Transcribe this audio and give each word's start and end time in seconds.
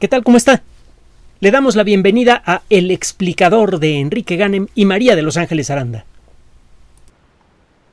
¿Qué 0.00 0.08
tal? 0.08 0.24
¿Cómo 0.24 0.36
está? 0.36 0.64
Le 1.38 1.52
damos 1.52 1.76
la 1.76 1.84
bienvenida 1.84 2.42
a 2.44 2.62
El 2.68 2.90
explicador 2.90 3.78
de 3.78 4.00
Enrique 4.00 4.34
Ganem 4.34 4.66
y 4.74 4.86
María 4.86 5.14
de 5.14 5.22
Los 5.22 5.36
Ángeles 5.36 5.70
Aranda. 5.70 6.04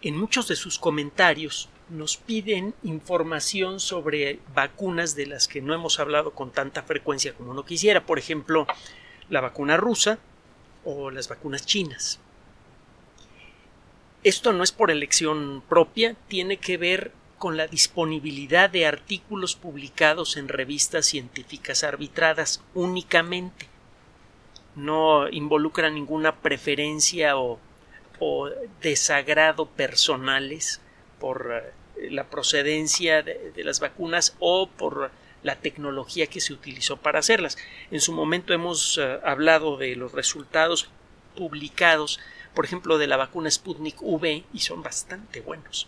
En 0.02 0.18
muchos 0.18 0.48
de 0.48 0.56
sus 0.56 0.80
comentarios 0.80 1.70
nos 1.90 2.18
piden 2.18 2.74
información 2.82 3.80
sobre 3.80 4.40
vacunas 4.56 5.16
de 5.16 5.28
las 5.28 5.48
que 5.48 5.62
no 5.62 5.76
hemos 5.76 6.00
hablado 6.00 6.32
con 6.32 6.50
tanta 6.50 6.82
frecuencia 6.82 7.34
como 7.34 7.52
uno 7.52 7.66
quisiera, 7.66 8.04
por 8.04 8.18
ejemplo, 8.18 8.66
la 9.30 9.42
vacuna 9.42 9.78
rusa 9.78 10.18
o 10.84 11.12
las 11.12 11.30
vacunas 11.30 11.68
chinas. 11.68 12.20
Esto 14.24 14.54
no 14.54 14.64
es 14.64 14.72
por 14.72 14.90
elección 14.90 15.62
propia, 15.70 16.16
tiene 16.28 16.58
que 16.58 16.78
ver 16.78 17.12
con 17.42 17.58
la 17.58 17.66
disponibilidad 17.66 18.70
de 18.70 18.86
artículos 18.86 19.56
publicados 19.56 20.38
en 20.38 20.48
revistas 20.48 21.08
científicas 21.08 21.84
arbitradas 21.84 22.62
únicamente. 22.76 23.66
No 24.76 25.28
involucra 25.28 25.90
ninguna 25.90 26.36
preferencia 26.36 27.38
o, 27.38 27.60
desagrado 28.80 29.66
personales 29.66 30.82
por 31.20 31.52
eh, 31.52 32.12
la 32.12 32.26
procedencia 32.26 33.24
de, 33.24 33.52
las 33.64 33.80
vacunas 33.80 34.36
o 34.40 34.70
por 34.70 35.10
la 35.42 35.56
tecnología 35.56 36.28
que 36.28 36.42
se 36.42 36.54
utilizó 36.54 36.98
para 36.98 37.18
hacerlas. 37.18 37.58
En 37.90 38.02
su 38.02 38.14
momento 38.14 38.54
hemos 38.54 39.00
eh, 39.00 39.20
hablado 39.24 39.78
de 39.78 39.96
los 39.96 40.12
resultados 40.12 40.92
publicados, 41.36 42.20
por 42.54 42.66
ejemplo, 42.66 43.00
de 43.00 43.08
la 43.08 43.18
vacuna 43.18 43.50
Sputnik 43.50 44.00
V 44.00 44.44
y 44.54 44.60
son 44.60 44.84
bastante 44.84 45.42
buenos. 45.42 45.88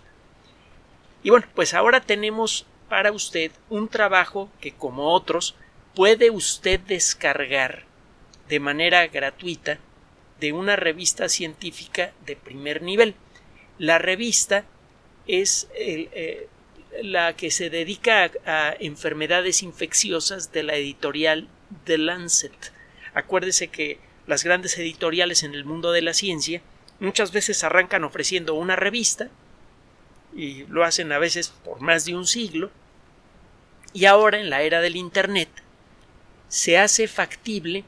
Y 1.23 1.29
bueno, 1.29 1.47
pues 1.55 1.73
ahora 1.73 2.01
tenemos 2.01 2.65
para 2.89 3.11
usted 3.11 3.51
un 3.69 3.87
trabajo 3.87 4.51
que 4.59 4.73
como 4.73 5.13
otros 5.13 5.55
puede 5.95 6.29
usted 6.29 6.79
descargar 6.81 7.85
de 8.49 8.59
manera 8.59 9.07
gratuita 9.07 9.79
de 10.39 10.51
una 10.51 10.75
revista 10.75 11.29
científica 11.29 12.11
de 12.25 12.35
primer 12.35 12.81
nivel. 12.81 13.15
La 13.79 13.97
revista 13.99 14.65
es 15.25 15.69
eh, 15.75 16.47
la 17.01 17.35
que 17.35 17.49
se 17.51 17.69
dedica 17.69 18.29
a, 18.45 18.69
a, 18.69 18.73
enfermedades 18.73 19.63
infecciosas 19.63 20.51
de 20.51 20.63
la 20.63 20.75
editorial 20.75 21.47
The 21.85 21.97
Lancet. 21.97 22.73
Acuérdese 23.13 23.69
que 23.69 23.97
las 24.27 24.43
grandes 24.43 24.77
editoriales 24.77 25.43
en 25.43 25.53
el 25.53 25.63
mundo 25.63 25.93
de 25.93 26.01
la 26.01 26.13
ciencia 26.13 26.61
muchas 26.99 27.31
veces 27.31 27.63
arrancan 27.63 28.03
ofreciendo 28.03 28.55
una 28.55 28.75
revista 28.75 29.29
y 30.35 30.65
lo 30.65 30.83
hacen 30.83 31.11
a 31.11 31.19
veces 31.19 31.53
por 31.63 31.81
más 31.81 32.05
de 32.05 32.15
un 32.15 32.25
siglo, 32.25 32.71
y 33.93 34.05
ahora 34.05 34.39
en 34.39 34.49
la 34.49 34.63
era 34.63 34.81
del 34.81 34.95
Internet 34.95 35.49
se 36.47 36.77
hace 36.77 37.07
factible 37.07 37.85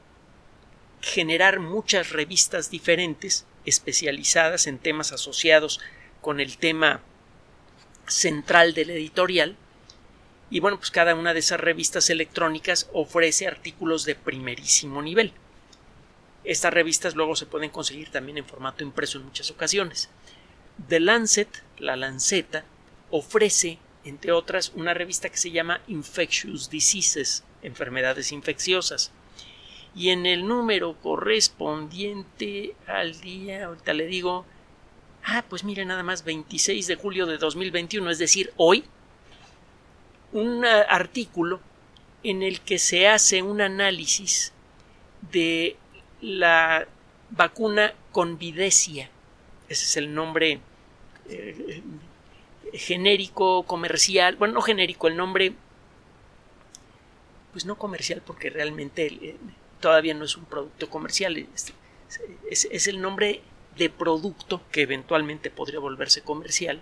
generar 1.01 1.59
muchas 1.59 2.11
revistas 2.11 2.69
diferentes 2.69 3.45
especializadas 3.65 4.67
en 4.67 4.77
temas 4.77 5.11
asociados 5.11 5.79
con 6.21 6.39
el 6.39 6.57
tema 6.57 7.01
central 8.07 8.73
del 8.73 8.91
editorial. 8.91 9.55
Y 10.49 10.59
bueno 10.59 10.77
pues 10.77 10.91
cada 10.91 11.15
una 11.15 11.33
de 11.33 11.39
esas 11.39 11.59
revistas 11.59 12.09
electrónicas 12.09 12.89
ofrece 12.93 13.47
artículos 13.47 14.05
de 14.05 14.15
primerísimo 14.15 15.01
nivel. 15.01 15.33
Estas 16.43 16.73
revistas 16.73 17.15
luego 17.15 17.35
se 17.35 17.47
pueden 17.47 17.71
conseguir 17.71 18.09
también 18.09 18.37
en 18.37 18.45
formato 18.45 18.83
impreso 18.83 19.17
en 19.17 19.25
muchas 19.25 19.49
ocasiones 19.49 20.09
The 20.87 20.99
Lancet, 20.99 21.63
la 21.79 21.95
Lanceta, 21.95 22.63
ofrece, 23.09 23.79
entre 24.03 24.31
otras, 24.31 24.71
una 24.75 24.93
revista 24.93 25.29
que 25.29 25.37
se 25.37 25.51
llama 25.51 25.81
Infectious 25.87 26.69
Diseases, 26.69 27.43
enfermedades 27.63 28.31
infecciosas. 28.31 29.11
Y 29.95 30.09
en 30.09 30.25
el 30.25 30.47
número 30.47 30.95
correspondiente 31.01 32.75
al 32.85 33.19
día, 33.21 33.65
ahorita 33.65 33.93
le 33.93 34.05
digo, 34.05 34.45
ah, 35.23 35.43
pues 35.49 35.63
mire 35.63 35.85
nada 35.85 36.03
más, 36.03 36.23
26 36.23 36.87
de 36.87 36.95
julio 36.95 37.25
de 37.25 37.37
2021, 37.37 38.11
es 38.11 38.19
decir, 38.19 38.53
hoy, 38.57 38.83
un 40.33 40.65
artículo 40.65 41.61
en 42.23 42.43
el 42.43 42.59
que 42.61 42.77
se 42.77 43.07
hace 43.07 43.41
un 43.41 43.61
análisis 43.61 44.53
de 45.31 45.77
la 46.21 46.87
vacuna 47.31 47.93
Convidecia 48.11 49.09
ese 49.69 49.85
es 49.85 49.97
el 49.97 50.13
nombre 50.13 50.59
eh, 51.29 51.81
genérico, 52.73 53.63
comercial, 53.63 54.35
bueno, 54.35 54.53
no 54.55 54.61
genérico, 54.61 55.07
el 55.07 55.17
nombre, 55.17 55.53
pues 57.51 57.65
no 57.65 57.77
comercial 57.77 58.21
porque 58.25 58.49
realmente 58.49 59.05
eh, 59.07 59.37
todavía 59.79 60.13
no 60.13 60.25
es 60.25 60.35
un 60.37 60.45
producto 60.45 60.89
comercial, 60.89 61.37
es, 61.37 61.73
es, 62.49 62.87
el 62.87 63.01
nombre 63.01 63.41
de 63.77 63.89
producto 63.89 64.61
que 64.71 64.83
eventualmente 64.83 65.49
podría 65.49 65.79
volverse 65.79 66.21
comercial 66.21 66.81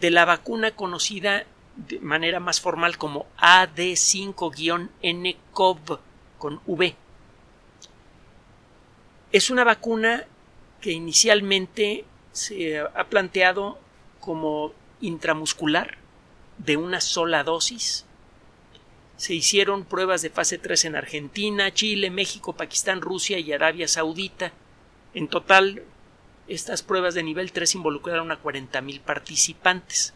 de 0.00 0.10
la 0.10 0.24
vacuna 0.24 0.70
conocida 0.70 1.44
de 1.76 1.98
manera 2.00 2.40
más 2.40 2.60
formal 2.60 2.98
como 2.98 3.26
AD5-NCOV 3.38 5.98
con 6.38 6.60
V. 6.66 6.96
Es 9.32 9.50
una 9.50 9.64
vacuna 9.64 10.26
que 10.80 10.92
inicialmente 10.92 12.04
se 12.32 12.78
ha 12.80 13.04
planteado 13.08 13.78
como 14.20 14.72
intramuscular 15.00 15.98
de 16.58 16.76
una 16.76 17.00
sola 17.00 17.44
dosis. 17.44 18.04
Se 19.16 19.34
hicieron 19.34 19.84
pruebas 19.84 20.22
de 20.22 20.30
fase 20.30 20.58
3 20.58 20.86
en 20.86 20.96
Argentina, 20.96 21.74
Chile, 21.74 22.10
México, 22.10 22.52
Pakistán, 22.52 23.00
Rusia 23.00 23.38
y 23.38 23.52
Arabia 23.52 23.88
Saudita. 23.88 24.52
En 25.14 25.26
total, 25.26 25.82
estas 26.46 26.82
pruebas 26.82 27.14
de 27.14 27.24
nivel 27.24 27.50
3 27.50 27.74
involucraron 27.74 28.30
a 28.30 28.40
40.000 28.40 29.00
participantes. 29.00 30.14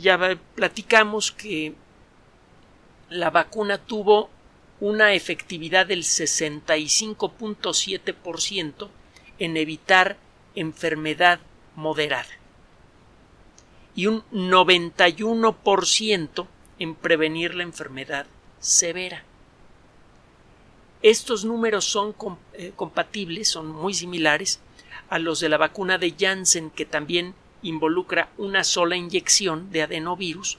Ya 0.00 0.38
platicamos 0.54 1.32
que 1.32 1.74
la 3.10 3.30
vacuna 3.30 3.78
tuvo 3.78 4.30
una 4.82 5.14
efectividad 5.14 5.86
del 5.86 6.02
65.7% 6.02 8.88
en 9.38 9.56
evitar 9.56 10.18
enfermedad 10.56 11.38
moderada 11.76 12.26
y 13.94 14.08
un 14.08 14.24
91% 14.32 16.48
en 16.80 16.96
prevenir 16.96 17.54
la 17.54 17.62
enfermedad 17.62 18.26
severa. 18.58 19.22
Estos 21.00 21.44
números 21.44 21.84
son 21.84 22.16
eh, 22.54 22.72
compatibles, 22.74 23.48
son 23.48 23.68
muy 23.68 23.94
similares 23.94 24.58
a 25.10 25.20
los 25.20 25.38
de 25.38 25.48
la 25.48 25.58
vacuna 25.58 25.96
de 25.96 26.16
Janssen 26.18 26.70
que 26.70 26.86
también 26.86 27.36
involucra 27.62 28.30
una 28.36 28.64
sola 28.64 28.96
inyección 28.96 29.70
de 29.70 29.82
adenovirus 29.82 30.58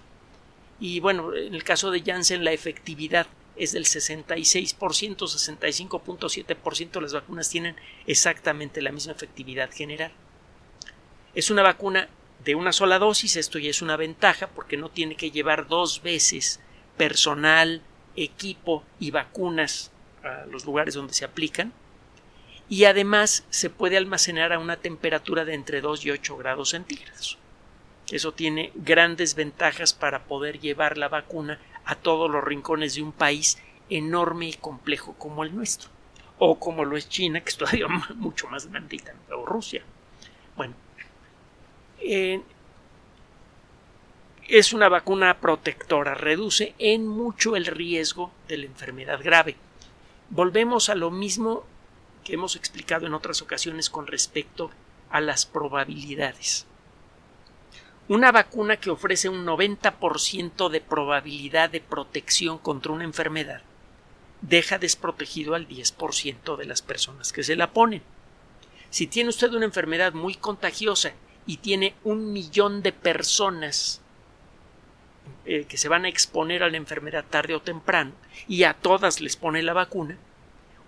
y 0.79 1.01
bueno, 1.01 1.35
en 1.35 1.53
el 1.53 1.65
caso 1.65 1.91
de 1.91 2.03
Janssen 2.03 2.45
la 2.45 2.53
efectividad 2.53 3.27
es 3.55 3.73
del 3.73 3.85
66%, 3.85 4.75
65.7% 4.77 6.91
de 6.91 7.01
las 7.01 7.13
vacunas 7.13 7.49
tienen 7.49 7.75
exactamente 8.07 8.81
la 8.81 8.91
misma 8.91 9.13
efectividad 9.13 9.71
general. 9.71 10.11
Es 11.35 11.51
una 11.51 11.61
vacuna 11.61 12.09
de 12.43 12.55
una 12.55 12.73
sola 12.73 12.99
dosis, 12.99 13.37
esto 13.37 13.59
ya 13.59 13.69
es 13.69 13.81
una 13.81 13.95
ventaja 13.95 14.47
porque 14.47 14.77
no 14.77 14.89
tiene 14.89 15.15
que 15.15 15.31
llevar 15.31 15.67
dos 15.67 16.01
veces 16.01 16.59
personal, 16.97 17.81
equipo 18.15 18.83
y 18.99 19.11
vacunas 19.11 19.91
a 20.23 20.45
los 20.45 20.65
lugares 20.65 20.93
donde 20.93 21.13
se 21.13 21.25
aplican 21.25 21.73
y 22.69 22.85
además 22.85 23.45
se 23.49 23.69
puede 23.69 23.97
almacenar 23.97 24.53
a 24.53 24.59
una 24.59 24.77
temperatura 24.77 25.45
de 25.45 25.53
entre 25.53 25.81
2 25.81 26.05
y 26.05 26.11
8 26.11 26.37
grados 26.37 26.69
centígrados. 26.69 27.37
Eso 28.11 28.31
tiene 28.31 28.71
grandes 28.75 29.35
ventajas 29.35 29.93
para 29.93 30.25
poder 30.25 30.59
llevar 30.59 30.97
la 30.97 31.07
vacuna 31.07 31.59
a 31.85 31.95
todos 31.95 32.29
los 32.29 32.43
rincones 32.43 32.95
de 32.95 33.01
un 33.01 33.11
país 33.11 33.57
enorme 33.89 34.47
y 34.47 34.53
complejo 34.53 35.13
como 35.17 35.43
el 35.43 35.55
nuestro. 35.55 35.89
O 36.39 36.59
como 36.59 36.83
lo 36.85 36.97
es 36.97 37.09
China, 37.09 37.41
que 37.41 37.49
es 37.49 37.57
todavía 37.57 37.87
mucho 38.15 38.47
más 38.47 38.67
grandita, 38.67 39.13
o 39.31 39.45
Rusia. 39.45 39.83
Bueno, 40.55 40.75
es 44.47 44.73
una 44.73 44.89
vacuna 44.89 45.39
protectora, 45.39 46.15
reduce 46.15 46.75
en 46.77 47.07
mucho 47.07 47.55
el 47.55 47.65
riesgo 47.65 48.31
de 48.47 48.57
la 48.57 48.65
enfermedad 48.65 49.19
grave. 49.23 49.55
Volvemos 50.29 50.89
a 50.89 50.95
lo 50.95 51.11
mismo 51.11 51.63
que 52.23 52.33
hemos 52.33 52.55
explicado 52.55 53.07
en 53.07 53.13
otras 53.13 53.41
ocasiones 53.41 53.89
con 53.89 54.07
respecto 54.07 54.71
a 55.09 55.21
las 55.21 55.45
probabilidades. 55.45 56.65
Una 58.09 58.33
vacuna 58.33 58.77
que 58.77 58.89
ofrece 58.89 59.29
un 59.29 59.45
90% 59.45 60.69
de 60.69 60.81
probabilidad 60.81 61.69
de 61.69 61.79
protección 61.79 62.57
contra 62.57 62.91
una 62.91 63.05
enfermedad 63.05 63.61
deja 64.41 64.77
desprotegido 64.77 65.55
al 65.55 65.69
10% 65.69 66.57
de 66.57 66.65
las 66.65 66.81
personas 66.81 67.31
que 67.31 67.43
se 67.43 67.55
la 67.55 67.71
ponen. 67.71 68.03
Si 68.89 69.07
tiene 69.07 69.29
usted 69.29 69.53
una 69.53 69.65
enfermedad 69.65 70.13
muy 70.13 70.35
contagiosa 70.35 71.13
y 71.45 71.57
tiene 71.57 71.95
un 72.03 72.33
millón 72.33 72.83
de 72.83 72.91
personas 72.91 74.01
eh, 75.45 75.65
que 75.65 75.77
se 75.77 75.87
van 75.87 76.03
a 76.03 76.09
exponer 76.09 76.61
a 76.61 76.69
la 76.69 76.77
enfermedad 76.77 77.23
tarde 77.29 77.55
o 77.55 77.61
temprano 77.61 78.11
y 78.49 78.63
a 78.63 78.73
todas 78.73 79.21
les 79.21 79.37
pone 79.37 79.63
la 79.63 79.73
vacuna, 79.73 80.17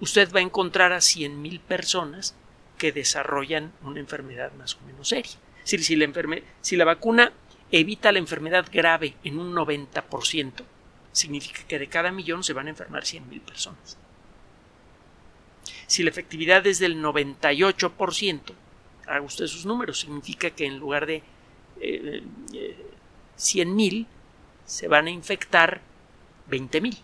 usted 0.02 0.30
va 0.34 0.40
a 0.40 0.44
encontrar 0.44 0.92
a 0.92 0.98
100.000 0.98 1.62
personas 1.62 2.36
que 2.78 2.92
desarrollan 2.92 3.72
una 3.84 4.02
enfermedad 4.02 4.52
más 4.54 4.76
o 4.76 4.82
menos 4.86 5.08
seria. 5.08 5.32
Decir, 5.66 5.84
si 5.84 5.96
la, 5.96 6.08
si 6.62 6.76
la 6.76 6.86
vacuna 6.86 7.34
evita 7.72 8.12
la 8.12 8.20
enfermedad 8.20 8.68
grave 8.72 9.16
en 9.24 9.40
un 9.40 9.52
90%, 9.52 10.64
significa 11.12 11.64
que 11.68 11.80
de 11.80 11.88
cada 11.88 12.12
millón 12.12 12.44
se 12.44 12.54
van 12.54 12.68
a 12.68 12.70
enfermar 12.70 13.04
100.000 13.04 13.42
personas. 13.42 13.98
Si 15.88 16.04
la 16.04 16.12
efectividad 16.12 16.66
es 16.68 16.78
del 16.78 17.02
98%, 17.02 18.42
haga 19.08 19.22
usted 19.22 19.48
sus 19.48 19.66
números, 19.66 20.02
significa 20.02 20.52
que 20.52 20.68
en 20.68 20.78
lugar 20.78 21.08
de 21.08 21.24
eh, 21.82 22.22
100.000 23.38 24.02
eh, 24.04 24.06
se 24.66 24.88
van 24.88 25.08
a 25.08 25.10
infectar 25.10 25.82
20.000. 26.48 26.96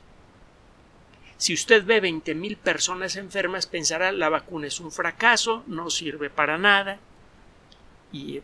Si 1.38 1.56
usted 1.56 1.84
ve 1.84 2.00
20.000 2.00 2.58
personas 2.58 3.16
enfermas, 3.16 3.66
pensará 3.66 4.12
la 4.12 4.30
vacuna 4.30 4.68
es 4.68 4.80
un 4.80 4.92
fracaso, 4.92 5.64
no 5.66 5.90
sirve 5.90 6.30
para 6.30 6.60
nada 6.60 7.00
y 8.12 8.42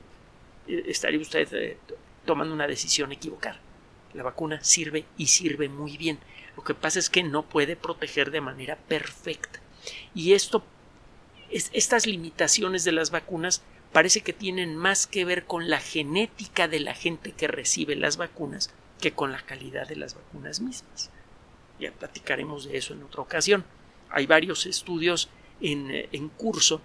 estaría 0.67 1.19
usted 1.19 1.47
eh, 1.53 1.77
tomando 2.25 2.53
una 2.53 2.67
decisión 2.67 3.11
equivocada. 3.11 3.59
La 4.13 4.23
vacuna 4.23 4.63
sirve 4.63 5.05
y 5.17 5.27
sirve 5.27 5.69
muy 5.69 5.97
bien. 5.97 6.19
Lo 6.55 6.63
que 6.63 6.73
pasa 6.73 6.99
es 6.99 7.09
que 7.09 7.23
no 7.23 7.43
puede 7.43 7.75
proteger 7.75 8.31
de 8.31 8.41
manera 8.41 8.75
perfecta. 8.75 9.59
Y 10.13 10.33
esto, 10.33 10.63
estas 11.49 12.05
limitaciones 12.05 12.83
de 12.83 12.91
las 12.91 13.11
vacunas 13.11 13.63
parece 13.93 14.21
que 14.21 14.33
tienen 14.33 14.75
más 14.75 15.07
que 15.07 15.25
ver 15.25 15.45
con 15.45 15.69
la 15.69 15.79
genética 15.79 16.67
de 16.67 16.79
la 16.79 16.93
gente 16.93 17.31
que 17.31 17.47
recibe 17.47 17.95
las 17.95 18.17
vacunas 18.17 18.73
que 18.99 19.13
con 19.13 19.31
la 19.31 19.41
calidad 19.41 19.87
de 19.87 19.95
las 19.95 20.15
vacunas 20.15 20.59
mismas. 20.59 21.11
Ya 21.79 21.91
platicaremos 21.91 22.65
de 22.65 22.77
eso 22.77 22.93
en 22.93 23.03
otra 23.03 23.21
ocasión. 23.21 23.63
Hay 24.09 24.25
varios 24.25 24.65
estudios 24.65 25.29
en, 25.61 25.91
en 26.11 26.29
curso 26.29 26.81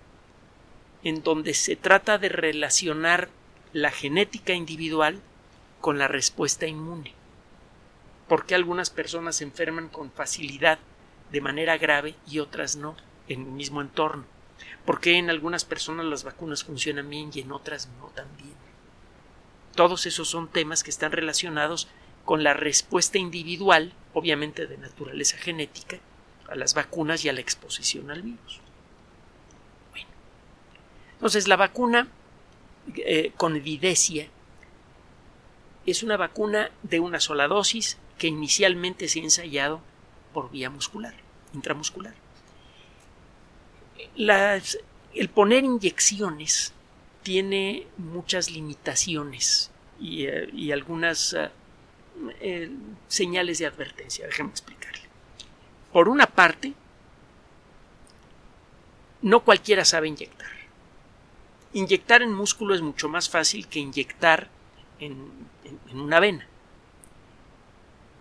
en 1.03 1.23
donde 1.23 1.55
se 1.55 1.77
trata 1.77 2.19
de 2.19 2.29
relacionar 2.29 3.31
la 3.73 3.91
genética 3.91 4.53
individual 4.53 5.21
con 5.81 5.99
la 5.99 6.09
respuesta 6.09 6.67
inmune. 6.67 7.15
¿Por 8.29 8.47
qué 8.47 8.55
algunas 8.55 8.91
personas 8.91 9.37
se 9.37 9.45
enferman 9.45 9.89
con 9.89 10.11
facilidad 10.11 10.79
de 11.31 11.41
manera 11.41 11.79
grave 11.79 12.15
y 12.29 12.39
otras 12.39 12.77
no 12.77 12.97
en 13.29 13.43
el 13.43 13.47
mismo 13.47 13.81
entorno? 13.81 14.25
¿Por 14.85 15.01
qué 15.01 15.17
en 15.17 15.31
algunas 15.31 15.65
personas 15.65 16.07
las 16.07 16.25
vacunas 16.25 16.65
funcionan 16.65 17.09
bien 17.09 17.31
y 17.35 17.41
en 17.41 17.53
otras 17.53 17.89
no 17.99 18.07
tan 18.09 18.29
bien? 18.37 18.55
Todos 19.75 20.07
esos 20.07 20.29
son 20.29 20.49
temas 20.49 20.83
que 20.83 20.91
están 20.91 21.13
relacionados 21.13 21.89
con 22.25 22.43
la 22.45 22.55
respuesta 22.55 23.19
individual, 23.19 23.93
obviamente 24.13 24.67
de 24.67 24.77
naturaleza 24.77 25.39
genética, 25.39 25.99
a 26.49 26.55
las 26.55 26.75
vacunas 26.75 27.25
y 27.25 27.31
a 27.31 27.33
la 27.33 27.41
exposición 27.41 28.11
al 28.11 28.23
virus. 28.23 28.61
Bueno. 29.91 30.09
Entonces 31.15 31.49
la 31.49 31.57
vacuna 31.57 32.09
eh, 32.97 33.33
es 35.87 36.03
una 36.03 36.17
vacuna 36.17 36.71
de 36.83 37.01
una 37.01 37.21
sola 37.21 37.49
dosis 37.49 37.99
que 38.19 38.29
inicialmente 38.29 39.09
se 39.09 39.21
ha 39.21 39.25
ensayado 39.25 39.81
por 40.33 40.51
vía 40.51 40.71
muscular, 40.71 41.15
intramuscular. 41.55 42.15
el 44.17 45.29
poner 45.29 45.65
inyecciones 45.65 46.73
tiene 47.23 47.87
muchas 47.99 48.51
limitaciones 48.51 49.71
y, 50.01 50.27
eh, 50.27 50.73
algunas 50.73 51.37
eh, 52.41 52.71
señales 53.09 53.59
de 53.59 53.67
advertencia. 53.67 54.27
Déjeme 54.27 54.51
explicarle. 54.51 55.03
Por 55.93 56.09
una 56.09 56.27
parte, 56.27 56.75
no 59.23 59.41
cualquiera 59.45 59.85
sabe 59.85 60.09
inyectar. 60.09 60.62
Inyectar 61.75 62.21
en 62.21 62.35
músculo 62.35 62.75
es 62.75 62.83
mucho 62.83 63.09
más 63.09 63.31
fácil 63.31 63.67
que 63.67 63.79
inyectar 63.79 64.49
en, 65.01 65.31
una 65.95 66.21
vena. 66.21 66.47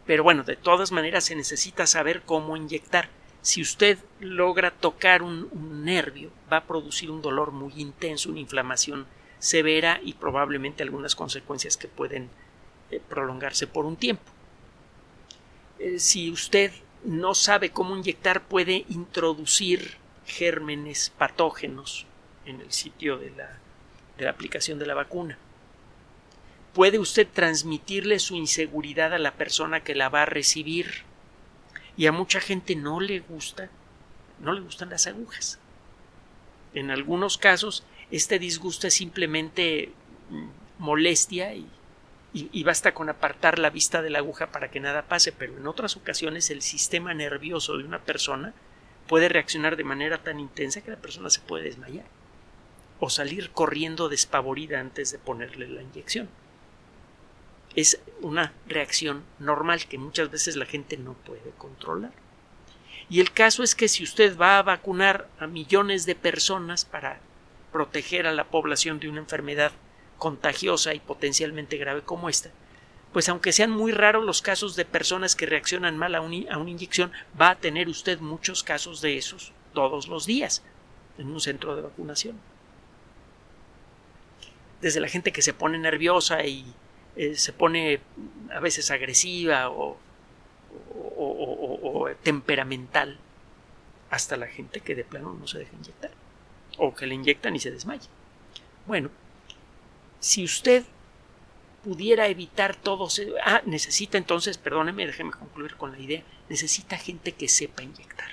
Pero 0.05 0.23
bueno, 0.23 0.43
de 0.43 0.55
todas 0.55 0.91
maneras 0.91 1.25
se 1.25 1.35
necesita 1.35 1.85
saber 1.85 2.21
cómo 2.21 2.55
inyectar. 2.55 3.09
Si 3.41 3.61
usted 3.61 3.97
logra 4.19 4.71
tocar 4.71 5.21
un, 5.21 5.49
nervio, 5.83 6.31
va 6.51 6.57
a 6.57 6.63
producir 6.65 7.11
un 7.11 7.21
dolor 7.21 7.51
muy 7.51 7.73
intenso, 7.75 8.29
una 8.29 8.39
inflamación 8.39 9.05
severa 9.39 9.99
y 10.01 10.13
probablemente 10.13 10.83
algunas 10.83 11.15
consecuencias 11.15 11.75
que 11.75 11.87
pueden 11.87 12.29
eh, 12.89 13.01
prolongarse 13.09 13.67
por 13.67 13.85
un 13.85 13.97
tiempo. 13.97 14.31
Eh, 15.79 15.99
si 15.99 16.31
usted 16.31 16.71
no 17.03 17.33
sabe 17.33 17.71
cómo 17.71 17.97
inyectar, 17.97 18.43
puede 18.43 18.85
introducir 18.87 19.97
gérmenes 20.25 21.09
patógenos 21.17 22.05
en 22.45 22.61
el 22.61 22.71
sitio 22.71 23.17
de 23.17 23.31
la, 23.31 23.59
de 24.17 24.25
la 24.25 24.31
aplicación 24.31 24.79
de 24.79 24.85
la 24.85 24.93
vacuna. 24.93 25.37
Puede 26.73 26.99
usted 26.99 27.27
transmitirle 27.27 28.19
su 28.19 28.35
inseguridad 28.35 29.13
a 29.13 29.19
la 29.19 29.33
persona 29.33 29.83
que 29.83 29.95
la 29.95 30.09
va 30.09 30.23
a 30.23 30.27
recibir. 30.27 31.03
Y 31.97 32.05
a 32.05 32.11
mucha 32.11 32.39
gente 32.39 32.75
no 32.75 33.01
le 33.01 33.19
gusta, 33.19 33.69
no 34.39 34.53
le 34.53 34.61
gustan 34.61 34.89
las 34.89 35.07
agujas. 35.07 35.59
En 36.73 36.89
algunos 36.89 37.37
casos, 37.37 37.83
este 38.11 38.39
disgusto 38.39 38.87
es 38.87 38.93
simplemente 38.93 39.91
mm, 40.29 40.47
molestia 40.79 41.53
y, 41.53 41.67
y, 42.33 42.63
basta 42.63 42.93
con 42.93 43.09
apartar 43.09 43.59
la 43.59 43.69
vista 43.69 44.01
de 44.01 44.09
la 44.09 44.19
aguja 44.19 44.51
para 44.51 44.71
que 44.71 44.79
nada 44.79 45.01
pase, 45.01 45.33
pero 45.33 45.57
en 45.57 45.67
otras 45.67 45.97
ocasiones 45.97 46.49
el 46.49 46.61
sistema 46.61 47.13
nervioso 47.13 47.77
de 47.77 47.83
una 47.83 47.99
persona 47.99 48.53
puede 49.07 49.27
reaccionar 49.27 49.75
de 49.75 49.83
manera 49.83 50.23
tan 50.23 50.39
intensa 50.39 50.81
que 50.81 50.91
la 50.91 50.97
persona 50.97 51.29
se 51.29 51.41
puede 51.41 51.65
desmayar 51.65 52.05
o 53.01 53.09
salir 53.09 53.49
corriendo 53.49 54.09
despavorida 54.09 54.79
antes 54.79 55.11
de 55.11 55.17
ponerle 55.17 55.67
la 55.67 55.81
inyección. 55.81 56.29
Es 57.75 57.99
una 58.21 58.53
reacción 58.67 59.23
normal 59.39 59.87
que 59.87 59.97
muchas 59.97 60.29
veces 60.29 60.55
la 60.55 60.67
gente 60.67 60.97
no 60.97 61.13
puede 61.13 61.49
controlar. 61.57 62.11
Y 63.09 63.19
el 63.19 63.31
caso 63.31 63.63
es 63.63 63.73
que 63.73 63.87
si 63.87 64.03
usted 64.03 64.37
va 64.37 64.59
a 64.59 64.61
vacunar 64.61 65.27
a 65.39 65.47
millones 65.47 66.05
de 66.05 66.13
personas 66.13 66.85
para 66.85 67.19
proteger 67.71 68.27
a 68.27 68.33
la 68.33 68.45
población 68.45 68.99
de 68.99 69.09
una 69.09 69.21
enfermedad 69.21 69.71
contagiosa 70.19 70.93
y 70.93 70.99
potencialmente 70.99 71.77
grave 71.77 72.03
como 72.03 72.29
esta, 72.29 72.51
pues 73.13 73.27
aunque 73.29 73.51
sean 73.51 73.71
muy 73.71 73.91
raros 73.93 74.23
los 74.23 74.43
casos 74.43 74.75
de 74.75 74.85
personas 74.85 75.35
que 75.35 75.47
reaccionan 75.47 75.97
mal 75.97 76.13
a, 76.13 76.19
a, 76.19 76.21
una 76.21 76.69
inyección, 76.69 77.11
va 77.39 77.49
a 77.49 77.57
tener 77.57 77.89
usted 77.89 78.19
muchos 78.19 78.63
casos 78.63 79.01
de 79.01 79.17
esos 79.17 79.53
todos 79.73 80.07
los 80.07 80.27
días 80.27 80.61
en 81.17 81.31
un 81.31 81.41
centro 81.41 81.75
de 81.75 81.81
vacunación 81.81 82.50
desde 84.81 84.99
la 84.99 85.07
gente 85.07 85.31
que 85.31 85.41
se 85.41 85.53
pone 85.53 85.77
nerviosa 85.77 86.43
y 86.43 86.65
eh, 87.15 87.35
se 87.35 87.53
pone 87.53 88.01
a 88.51 88.59
veces 88.59 88.91
agresiva 88.91 89.69
o, 89.69 89.97
temperamental, 92.23 93.17
hasta 94.09 94.37
la 94.37 94.47
gente 94.47 94.81
que 94.81 94.95
de 94.95 95.03
plano 95.03 95.33
no 95.39 95.47
se 95.47 95.59
deja 95.59 95.71
inyectar 95.75 96.11
o 96.77 96.93
que 96.93 97.05
le 97.05 97.15
inyectan 97.15 97.55
y 97.55 97.59
se 97.59 97.71
desmaya. 97.71 98.09
Bueno, 98.85 99.09
si 100.19 100.43
usted 100.43 100.83
pudiera 101.83 102.27
evitar 102.27 102.75
todo, 102.75 103.07
ah, 103.43 103.61
necesita 103.65 104.17
entonces, 104.17 104.57
perdóneme, 104.57 105.07
déjeme 105.07 105.31
concluir 105.31 105.75
con 105.77 105.91
la 105.91 105.99
idea, 105.99 106.23
necesita 106.49 106.97
gente 106.97 107.31
que 107.31 107.47
sepa 107.47 107.83
inyectar. 107.83 108.29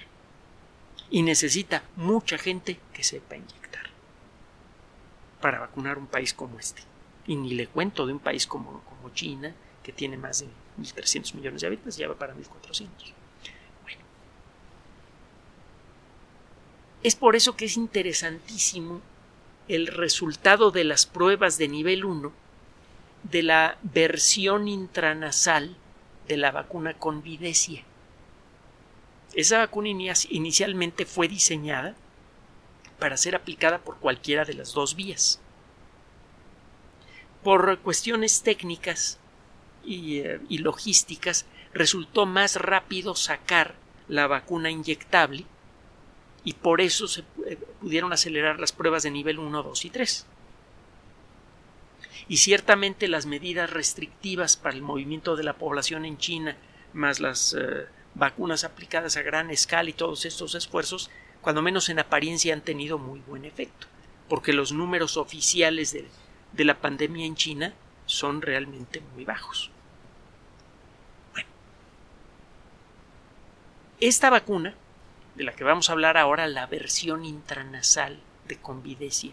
Y 1.10 1.22
necesita 1.22 1.82
mucha 1.96 2.36
gente 2.36 2.78
que 2.92 3.04
sepa 3.04 3.36
inyectar 3.36 3.57
para 5.40 5.60
vacunar 5.60 5.98
un 5.98 6.06
país 6.06 6.34
como 6.34 6.58
este. 6.58 6.82
Y 7.26 7.36
ni 7.36 7.54
le 7.54 7.66
cuento 7.66 8.06
de 8.06 8.12
un 8.12 8.18
país 8.18 8.46
como, 8.46 8.82
China, 9.14 9.54
que 9.82 9.92
tiene 9.92 10.16
más 10.16 10.40
de 10.40 10.46
1.300 10.80 11.34
millones 11.34 11.60
de 11.60 11.66
habitantes, 11.66 11.96
ya 11.96 12.08
va 12.08 12.14
para 12.14 12.34
1.400. 12.34 12.88
Bueno. 13.82 14.02
Es 17.02 17.16
por 17.16 17.36
eso 17.36 17.56
que 17.56 17.66
es 17.66 17.76
interesantísimo 17.76 19.00
el 19.68 19.86
resultado 19.86 20.70
de 20.70 20.84
las 20.84 21.06
pruebas 21.06 21.58
de 21.58 21.68
nivel 21.68 22.04
1 22.04 22.32
de 23.24 23.42
la 23.42 23.78
versión 23.82 24.68
intranasal 24.68 25.76
de 26.26 26.36
la 26.36 26.50
vacuna 26.50 26.94
con 26.94 27.22
videcia. 27.22 27.84
Esa 29.34 29.58
vacuna 29.58 29.88
inicialmente 29.88 31.04
fue 31.04 31.28
diseñada 31.28 31.94
para 32.98 33.16
ser 33.16 33.34
aplicada 33.34 33.78
por 33.78 33.98
cualquiera 33.98 34.44
de 34.44 34.54
las 34.54 34.72
dos 34.72 34.94
vías. 34.94 35.40
Por 37.42 37.78
cuestiones 37.78 38.42
técnicas 38.42 39.18
eh, 39.86 40.40
y, 40.48 40.58
logísticas, 40.58 41.46
resultó 41.72 42.26
más 42.26 42.56
rápido 42.56 43.14
sacar 43.14 43.74
la 44.08 44.26
vacuna 44.26 44.70
inyectable 44.70 45.44
y 46.44 46.54
por 46.54 46.80
eso 46.80 47.06
se 47.06 47.22
eh, 47.46 47.56
pudieron 47.80 48.12
acelerar 48.12 48.58
las 48.58 48.72
pruebas 48.72 49.02
de 49.02 49.10
nivel 49.10 49.38
1, 49.38 49.62
2 49.62 49.84
y 49.84 49.90
3. 49.90 50.26
Y 52.28 52.36
ciertamente 52.38 53.08
las 53.08 53.26
medidas 53.26 53.70
restrictivas 53.70 54.56
para 54.56 54.74
el 54.74 54.82
movimiento 54.82 55.36
de 55.36 55.44
la 55.44 55.54
población 55.54 56.04
en 56.04 56.18
China, 56.18 56.56
más 56.92 57.20
las 57.20 57.54
eh, 57.58 57.86
vacunas 58.14 58.64
aplicadas 58.64 59.16
a 59.16 59.22
gran 59.22 59.50
escala 59.50 59.88
y 59.88 59.94
todos 59.94 60.26
estos 60.26 60.54
esfuerzos, 60.54 61.10
cuando 61.40 61.62
menos 61.62 61.88
en 61.88 61.98
apariencia 61.98 62.54
han 62.54 62.62
tenido 62.62 62.98
muy 62.98 63.20
buen 63.20 63.44
efecto, 63.44 63.86
porque 64.28 64.52
los 64.52 64.72
números 64.72 65.16
oficiales 65.16 65.92
de, 65.92 66.08
de 66.52 66.64
la 66.64 66.80
pandemia 66.80 67.26
en 67.26 67.36
China 67.36 67.74
son 68.06 68.42
realmente 68.42 69.02
muy 69.14 69.24
bajos. 69.24 69.70
Esta 74.00 74.30
vacuna, 74.30 74.74
de 75.34 75.42
la 75.42 75.54
que 75.54 75.64
vamos 75.64 75.88
a 75.88 75.92
hablar 75.92 76.16
ahora, 76.16 76.46
la 76.46 76.66
versión 76.66 77.24
intranasal 77.24 78.20
de 78.46 78.56
Convidecia, 78.56 79.32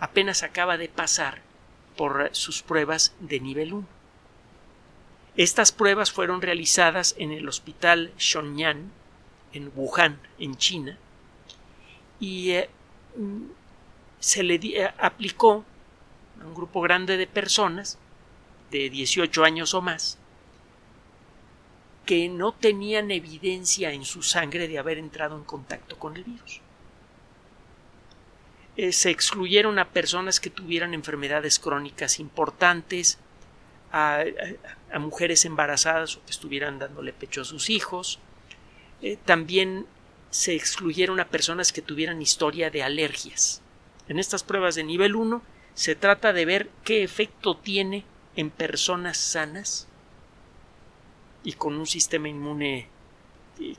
apenas 0.00 0.42
acaba 0.42 0.76
de 0.76 0.88
pasar 0.88 1.42
por 1.96 2.30
sus 2.32 2.62
pruebas 2.62 3.14
de 3.20 3.38
nivel 3.38 3.72
1. 3.72 3.86
Estas 5.36 5.70
pruebas 5.70 6.10
fueron 6.10 6.42
realizadas 6.42 7.14
en 7.18 7.30
el 7.30 7.48
hospital 7.48 8.12
Shonyan, 8.18 8.90
en 9.52 9.72
Wuhan, 9.76 10.18
en 10.38 10.56
China, 10.56 10.98
y 12.20 12.50
eh, 12.52 12.68
se 14.20 14.42
le 14.42 14.54
eh, 14.54 14.92
aplicó 14.98 15.64
a 16.40 16.46
un 16.46 16.54
grupo 16.54 16.80
grande 16.80 17.16
de 17.16 17.26
personas 17.26 17.98
de 18.70 18.90
18 18.90 19.42
años 19.44 19.74
o 19.74 19.82
más 19.82 20.18
que 22.10 22.28
no 22.28 22.52
tenían 22.52 23.10
evidencia 23.12 23.92
en 23.92 24.04
su 24.04 24.22
sangre 24.22 24.66
de 24.66 24.78
haber 24.78 24.98
entrado 24.98 25.36
en 25.36 25.44
contacto 25.44 25.96
con 25.96 26.16
el 26.16 26.24
virus. 26.24 26.60
Eh, 28.76 28.92
se 28.92 29.10
excluyeron 29.10 29.78
a 29.78 29.90
personas 29.90 30.40
que 30.40 30.50
tuvieran 30.50 30.92
enfermedades 30.92 31.58
crónicas 31.58 32.18
importantes, 32.18 33.18
a, 33.92 34.24
mujeres 34.98 35.44
embarazadas 35.44 36.16
o 36.16 36.24
que 36.24 36.30
estuvieran 36.30 36.78
dándole 36.78 37.12
pecho 37.12 37.42
a 37.42 37.44
sus 37.44 37.70
hijos. 37.70 38.18
Eh, 39.02 39.16
también 39.24 39.86
se 40.30 40.54
excluyeron 40.54 41.20
a 41.20 41.28
personas 41.28 41.72
que 41.72 41.82
tuvieran 41.82 42.22
historia 42.22 42.70
de 42.70 42.82
alergias. 42.82 43.62
En 44.08 44.18
estas 44.18 44.42
pruebas 44.42 44.74
de 44.74 44.84
nivel 44.84 45.16
1 45.16 45.42
se 45.74 45.94
trata 45.94 46.32
de 46.32 46.44
ver 46.44 46.70
qué 46.84 47.02
efecto 47.02 47.56
tiene 47.56 48.04
en 48.36 48.50
personas 48.50 49.18
sanas 49.18 49.88
y 51.42 51.54
con 51.54 51.76
un 51.76 51.86
sistema 51.86 52.28
inmune 52.28 52.88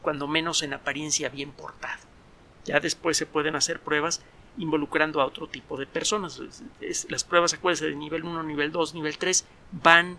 cuando 0.02 0.28
menos 0.28 0.62
en 0.64 0.74
apariencia 0.74 1.30
bien 1.30 1.52
portado. 1.52 2.02
Ya 2.66 2.80
después 2.80 3.18
se 3.18 3.26
pueden 3.26 3.56
hacer 3.56 3.80
pruebas 3.80 4.22
involucrando 4.58 5.22
a 5.22 5.26
otro 5.26 5.48
tipo 5.48 5.78
de 5.78 5.88
personas. 5.88 6.42
las 7.10 7.24
pruebas, 7.24 7.54
acuérdense, 7.54 7.86
de 7.86 7.96
nivel 7.96 8.24
1, 8.24 8.44
nivel 8.44 8.72
2, 8.72 8.94
nivel 8.94 9.18
3 9.18 9.46
van 9.72 10.18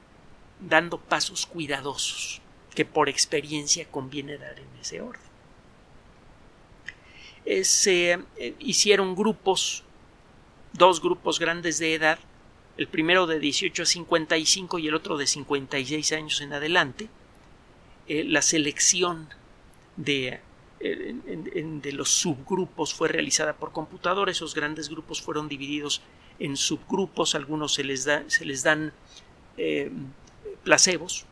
dando 0.61 0.99
pasos 0.99 1.47
cuidadosos 1.47 2.41
que 2.75 2.85
por 2.85 3.09
experiencia 3.09 3.87
conviene 3.91 4.39
dar 4.39 4.59
en 4.59 4.69
ese 4.81 5.01
orden. 5.01 5.32
Eh, 7.45 7.65
se 7.65 8.13
eh, 8.37 8.55
hicieron 8.61 9.17
grupos, 9.17 9.83
dos 10.73 11.03
grupos 11.03 11.39
grandes 11.39 11.79
de 11.79 11.95
edad, 11.95 12.19
el 12.77 12.87
primero 12.87 13.27
de 13.27 13.41
18 13.41 13.83
a 13.83 13.87
55 13.87 14.79
y 14.79 14.89
el 14.89 14.95
otro 14.95 15.19
de 15.19 15.27
56 15.27 16.13
años 16.13 16.41
en 16.41 16.53
adelante. 16.53 17.09
Eh, 18.09 18.25
la 18.25 18.43
selección 18.43 19.29
de, 19.97 20.41
de 20.81 21.93
los 21.93 22.11
subgrupos 22.11 22.95
fue 22.95 23.09
realizada 23.09 23.55
por 23.55 23.73
computador. 23.73 24.31
Esos 24.31 24.55
grandes 24.55 24.89
grupos 24.89 25.21
fueron 25.21 25.49
divididos 25.49 26.03
en 26.39 26.57
subgrupos. 26.57 27.35
Algunos 27.35 27.75
se 27.75 27.85
les, 27.85 28.05
da, 28.05 28.25
se 28.29 28.45
les 28.45 28.63
dan 28.63 28.93
placebos, 30.65 31.27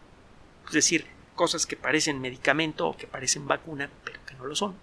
es 0.66 0.72
decir, 0.72 1.06
cosas 1.34 1.66
que 1.66 1.74
parecen 1.74 2.20
medicamento 2.20 2.86
o 2.86 2.96
que 2.96 3.06
parecen 3.06 3.48
vacuna, 3.48 3.90
pero 4.04 4.20
que 4.26 4.34
no 4.34 4.44
lo 4.44 4.54
son 4.54 4.74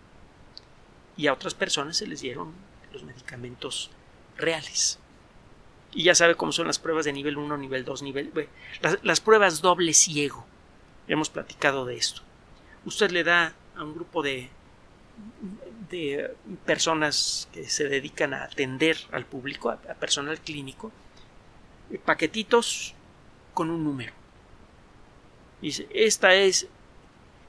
y 1.18 1.28
a 1.28 1.34
otras 1.34 1.56
personas 1.56 1.98
se 1.98 2.08
les 2.08 2.22
dieron 2.22 2.54
los 2.94 3.04
medicamentos 3.04 3.90
reales. 4.38 5.00
Y 5.92 6.04
ya 6.04 6.16
sabe 6.16 6.36
cómo 6.36 6.52
son 6.52 6.68
las 6.68 6.80
pruebas 6.80 7.06
de 7.06 7.14
nivel 7.14 7.38
1, 7.38 7.58
nivel 7.58 7.84
2, 7.84 8.04
nivel... 8.04 8.32
las, 9.02 9.20
pruebas 9.20 9.62
doble 9.62 9.94
ciego. 9.94 10.46
Hemos 11.08 11.30
platicado 11.30 11.86
de 11.86 11.98
esto. 11.98 12.22
Usted 12.86 13.12
le 13.12 13.24
da 13.24 13.54
a 13.76 13.84
un 13.84 13.96
grupo 13.96 14.22
de, 14.22 14.50
de 15.90 16.36
personas 16.66 17.50
que 17.52 17.68
se 17.68 17.88
dedican 17.88 18.34
a 18.34 18.44
atender 18.44 18.98
al 19.12 19.26
público, 19.26 19.72
a, 19.72 19.78
personal 19.78 20.40
clínico, 20.40 20.92
eh, 21.90 21.98
paquetitos 21.98 22.94
con 23.54 23.72
un 23.72 23.84
número. 23.84 24.14
Dice, 25.62 25.88
esta 25.92 26.36
es, 26.36 26.68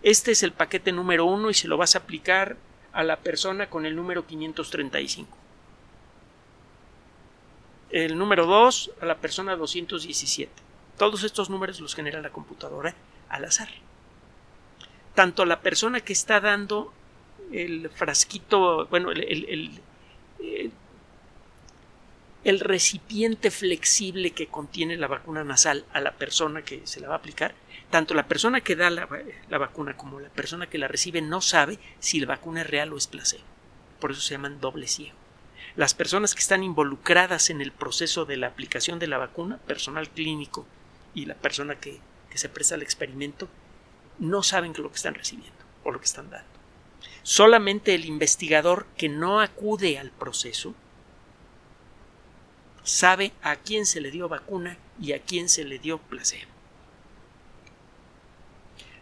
este 0.02 0.30
es 0.30 0.42
el 0.42 0.52
paquete 0.52 0.92
número 0.92 1.26
uno 1.26 1.50
y 1.50 1.54
se 1.54 1.68
lo 1.68 1.76
vas 1.76 1.94
a 1.94 1.98
aplicar 1.98 2.56
a 2.92 3.02
la 3.02 3.16
persona 3.16 3.68
con 3.68 3.86
el 3.86 3.94
número 3.94 4.26
535. 4.26 5.36
El 7.90 8.18
número 8.18 8.46
2 8.46 8.90
a 9.00 9.06
la 9.06 9.16
persona 9.16 9.56
217. 9.56 10.52
Todos 10.96 11.22
estos 11.24 11.48
números 11.48 11.80
los 11.80 11.94
genera 11.94 12.20
la 12.20 12.30
computadora 12.30 12.94
al 13.28 13.44
azar. 13.44 13.68
Tanto 15.14 15.44
la 15.44 15.60
persona 15.60 16.00
que 16.00 16.12
está 16.12 16.40
dando 16.40 16.92
el 17.52 17.88
frasquito, 17.90 18.86
bueno, 18.86 19.10
el, 19.10 19.80
el 22.44 22.60
recipiente 22.60 23.50
flexible 23.50 24.30
que 24.30 24.46
contiene 24.46 24.96
la 24.96 25.06
vacuna 25.06 25.44
nasal 25.44 25.84
a 25.92 26.00
la 26.00 26.12
persona 26.12 26.62
que 26.62 26.86
se 26.86 27.00
la 27.00 27.08
va 27.08 27.14
a 27.14 27.18
aplicar, 27.18 27.54
tanto 27.90 28.14
la 28.14 28.28
persona 28.28 28.60
que 28.60 28.76
da 28.76 28.90
la, 28.90 29.06
vacuna 29.58 29.96
como 29.96 30.20
la 30.20 30.28
persona 30.28 30.68
que 30.68 30.78
la 30.78 30.88
recibe 30.88 31.22
no 31.22 31.40
sabe 31.40 31.78
si 32.00 32.20
la 32.20 32.26
vacuna 32.26 32.60
es 32.62 32.66
real 32.66 32.92
o 32.92 32.96
es 32.96 33.06
placebo. 33.06 33.44
Por 34.00 34.12
eso 34.12 34.20
se 34.20 34.34
llaman 34.34 34.60
doble 34.60 34.86
ciego. 34.86 35.16
Las 35.74 35.94
personas 35.94 36.34
que 36.34 36.40
están 36.40 36.62
involucradas 36.62 37.50
en 37.50 37.60
el 37.60 37.72
proceso 37.72 38.24
de 38.24 38.36
la 38.36 38.48
aplicación 38.48 38.98
de 38.98 39.06
la 39.06 39.18
vacuna, 39.18 39.58
personal 39.58 40.10
clínico 40.10 40.66
y 41.14 41.26
la 41.26 41.34
persona 41.34 41.76
que, 41.76 42.00
se 42.34 42.48
presta 42.48 42.76
al 42.76 42.82
experimento, 42.82 43.48
no 44.20 44.44
saben 44.44 44.72
lo 44.76 44.90
que 44.90 44.96
están 44.96 45.14
recibiendo 45.14 45.58
o 45.82 45.90
lo 45.90 45.98
que 45.98 46.04
están 46.04 46.30
dando. 46.30 46.48
Solamente 47.24 47.94
el 47.94 48.04
investigador 48.04 48.86
que 48.96 49.08
no 49.08 49.40
acude 49.40 49.98
al 49.98 50.10
proceso 50.10 50.74
sabe 52.84 53.32
a 53.42 53.56
quién 53.56 53.86
se 53.86 54.00
le 54.00 54.12
dio 54.12 54.28
vacuna 54.28 54.78
y 55.00 55.14
a 55.14 55.20
quién 55.20 55.48
se 55.48 55.64
le 55.64 55.80
dio 55.80 55.98
placebo. 55.98 56.57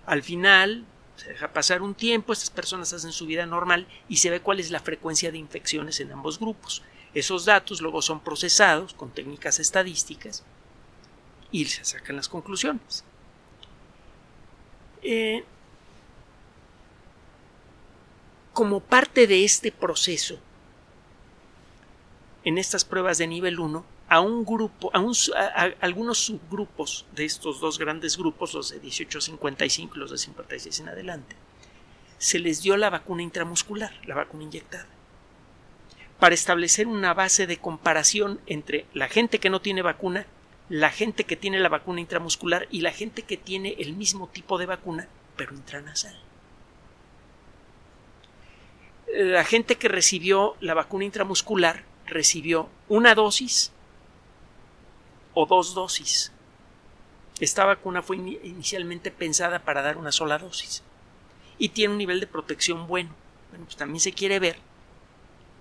Al 0.07 0.23
final, 0.23 0.87
se 1.17 1.31
deja 1.31 1.53
pasar 1.53 1.83
un 1.83 1.95
tiempo, 1.95 2.33
estas 2.33 2.51
personas 2.51 2.93
hacen 2.93 3.13
su 3.13 3.27
vida 3.27 3.45
normal 3.45 3.87
y 4.09 4.19
se 4.19 4.31
ve 4.31 4.41
cuál 4.41 4.61
es 4.61 4.71
la 4.71 4.81
frecuencia 4.81 5.33
de 5.33 5.39
infecciones 5.39 6.01
en 6.01 6.13
ambos 6.13 6.39
grupos. 6.39 6.83
Esos 7.13 7.45
datos 7.45 7.81
luego 7.81 8.03
son 8.03 8.21
procesados 8.21 8.95
con 8.95 9.11
técnicas 9.11 9.59
estadísticas 9.59 10.45
y 11.51 11.65
se 11.65 11.85
sacan 11.85 12.17
las 12.17 12.29
conclusiones. 12.29 13.05
Eh, 15.03 15.45
como 18.53 18.81
parte 18.81 19.27
de 19.27 19.45
este 19.45 19.73
proceso, 19.73 20.39
en 22.45 22.59
estas 22.59 22.85
pruebas 22.85 23.19
de 23.19 23.27
nivel 23.27 23.59
1 23.59 23.96
a 24.09 24.21
un 24.21 24.45
grupo, 24.45 24.91
a, 24.95 25.63
algunos 25.81 26.19
subgrupos 26.19 27.07
de 27.13 27.25
estos 27.25 27.61
dos 27.61 27.79
grandes 27.79 28.17
grupos, 28.17 28.55
los 28.55 28.71
de 28.71 28.79
18 28.79 29.19
a 29.19 29.21
55 29.21 29.97
y 29.97 29.99
los 29.99 30.11
de 30.11 30.19
56 30.19 30.81
en 30.81 30.89
adelante, 30.89 31.37
se 32.19 32.39
les 32.39 32.63
dio 32.63 32.77
la 32.77 32.91
vacuna 32.91 33.23
intramuscular, 33.23 33.93
la 34.07 34.15
vacuna 34.15 34.45
inyectada, 34.45 34.87
para 36.21 36.35
establecer 36.35 36.87
una 36.87 37.15
base 37.15 37.47
de 37.47 37.59
comparación 37.59 38.41
entre 38.47 38.87
la 38.95 39.09
gente 39.09 39.39
que 39.39 39.51
no 39.51 39.61
tiene 39.61 39.83
vacuna, 39.83 40.27
la 40.69 40.91
gente 40.91 41.25
que 41.25 41.37
tiene 41.37 41.61
la 41.61 41.69
vacuna 41.69 42.01
intramuscular 42.01 42.69
y 42.71 42.81
la 42.81 42.93
gente 42.93 43.23
que 43.23 43.37
tiene 43.37 43.77
el 43.79 43.95
mismo 43.95 44.29
tipo 44.29 44.57
de 44.57 44.67
vacuna, 44.67 45.09
pero 45.37 45.55
intranasal. 45.55 46.19
La 49.13 49.45
gente 49.45 49.77
que 49.77 49.89
recibió 49.89 50.57
la 50.61 50.75
vacuna 50.75 51.05
intramuscular 51.05 51.85
recibió 52.07 52.69
una 52.89 53.15
dosis 53.15 53.73
o 55.39 55.45
dos 55.45 55.75
dosis. 55.75 56.33
Esta 57.41 57.67
vacuna 57.67 58.01
fue 58.01 58.17
inicialmente 58.17 59.11
pensada 59.11 59.59
para 59.59 59.83
dar 59.83 59.99
una 59.99 60.11
sola 60.11 60.39
dosis 60.39 60.83
y 61.59 61.69
tiene 61.69 61.93
un 61.93 61.99
nivel 61.99 62.21
de 62.21 62.27
protección 62.27 62.87
bueno. 62.87 63.11
Bueno, 63.51 63.67
pues 63.67 63.77
también 63.77 64.01
se 64.01 64.13
quiere 64.13 64.39
ver 64.39 64.57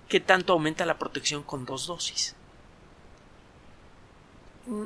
qué 0.08 0.22
tanto 0.22 0.54
aumenta 0.54 0.86
la 0.86 0.98
protección 0.98 1.44
con 1.44 1.66
dos 1.66 1.88
dosis. 1.88 2.36
Mm, 4.66 4.86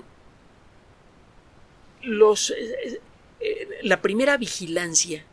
los, 2.01 2.49
eh, 2.49 2.99
eh, 3.41 3.79
la 3.83 4.01
primera 4.01 4.37
vigilancia 4.37 5.23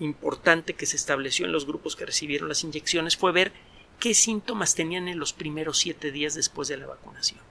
importante 0.00 0.74
que 0.74 0.86
se 0.86 0.96
estableció 0.96 1.46
en 1.46 1.52
los 1.52 1.64
grupos 1.64 1.94
que 1.94 2.06
recibieron 2.06 2.48
las 2.48 2.64
inyecciones 2.64 3.16
fue 3.16 3.30
ver 3.30 3.52
qué 4.00 4.14
síntomas 4.14 4.74
tenían 4.74 5.06
en 5.06 5.20
los 5.20 5.32
primeros 5.32 5.78
siete 5.78 6.10
días 6.10 6.34
después 6.34 6.66
de 6.66 6.76
la 6.76 6.86
vacunación. 6.86 7.45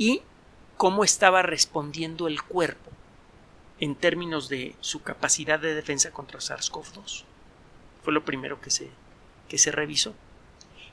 Y 0.00 0.22
cómo 0.78 1.04
estaba 1.04 1.42
respondiendo 1.42 2.26
el 2.26 2.42
cuerpo 2.42 2.90
en 3.80 3.94
términos 3.94 4.48
de 4.48 4.74
su 4.80 5.02
capacidad 5.02 5.60
de 5.60 5.74
defensa 5.74 6.10
contra 6.10 6.40
SARS-CoV-2. 6.40 7.24
Fue 8.02 8.14
lo 8.14 8.24
primero 8.24 8.62
que 8.62 8.70
se, 8.70 8.88
que 9.46 9.58
se 9.58 9.70
revisó. 9.70 10.14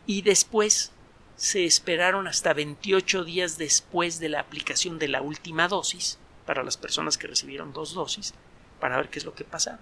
Y 0.06 0.24
después 0.24 0.92
se 1.38 1.64
esperaron 1.64 2.28
hasta 2.28 2.54
28 2.54 3.24
días 3.24 3.58
después 3.58 4.20
de 4.20 4.28
la 4.28 4.42
aplicación 4.42 5.00
de 5.00 5.08
la 5.08 5.22
última 5.22 5.70
dosis 5.70 6.20
para 6.46 6.64
las 6.64 6.76
personas 6.76 7.18
que 7.18 7.28
recibieron 7.28 7.72
dos 7.72 7.94
dosis 7.94 8.34
para 8.82 8.98
ver 8.98 9.08
qué 9.08 9.20
es 9.20 9.26
lo 9.26 9.36
que 9.36 9.46
pasaba. 9.46 9.80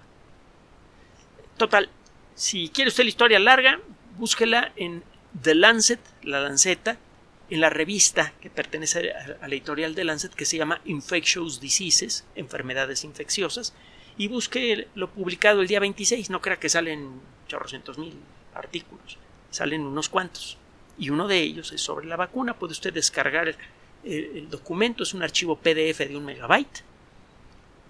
Total, 1.57 1.89
si 2.35 2.69
quiere 2.69 2.89
usted 2.89 3.05
la 3.05 3.09
historia 3.09 3.39
larga, 3.39 3.79
búsquela 4.19 4.71
en 4.75 5.03
The 5.41 5.55
Lancet, 5.55 5.99
la 6.21 6.41
Lanceta, 6.41 6.99
en 7.49 7.61
la 7.61 7.69
revista 7.69 8.33
que 8.41 8.49
pertenece 8.49 9.11
a 9.11 9.47
la 9.47 9.55
editorial 9.55 9.93
de 9.95 10.03
Lancet 10.03 10.33
que 10.33 10.45
se 10.45 10.57
llama 10.57 10.81
Infectious 10.85 11.59
Diseases, 11.59 12.25
enfermedades 12.35 13.03
infecciosas, 13.03 13.73
y 14.17 14.27
busque 14.27 14.87
lo 14.95 15.09
publicado 15.11 15.61
el 15.61 15.67
día 15.67 15.79
26. 15.79 16.29
No 16.29 16.41
crea 16.41 16.59
que 16.59 16.69
salen 16.69 17.21
chorrocientos 17.47 17.97
mil 17.97 18.17
artículos, 18.53 19.17
salen 19.51 19.81
unos 19.81 20.09
cuantos. 20.09 20.57
Y 20.97 21.09
uno 21.09 21.27
de 21.27 21.39
ellos 21.39 21.71
es 21.73 21.81
sobre 21.81 22.07
la 22.07 22.15
vacuna. 22.15 22.57
Puede 22.57 22.71
usted 22.71 22.93
descargar 22.93 23.49
el, 23.49 23.57
el 24.03 24.49
documento, 24.49 25.03
es 25.03 25.13
un 25.13 25.21
archivo 25.21 25.57
PDF 25.57 25.99
de 25.99 26.15
un 26.15 26.25
megabyte. 26.25 26.83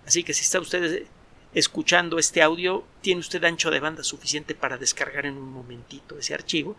Así 0.06 0.24
que 0.24 0.34
si 0.34 0.42
está 0.42 0.60
usted 0.60 1.06
escuchando 1.54 2.18
este 2.20 2.42
audio, 2.42 2.84
tiene 3.02 3.22
usted 3.22 3.44
ancho 3.44 3.72
de 3.72 3.80
banda 3.80 4.04
suficiente 4.04 4.56
para 4.56 4.78
descargar 4.78 5.26
en 5.26 5.38
un 5.38 5.52
momentito 5.52 6.18
ese 6.18 6.34
archivo 6.34 6.76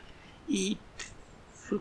y 0.49 0.77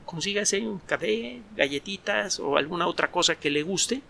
consígase 0.06 0.60
un 0.62 0.80
café, 0.80 1.42
galletitas 1.56 2.40
o 2.40 2.58
alguna 2.58 2.88
otra 2.88 3.12
cosa 3.12 3.36
que 3.36 3.50
le 3.50 3.64
guste 3.64 4.02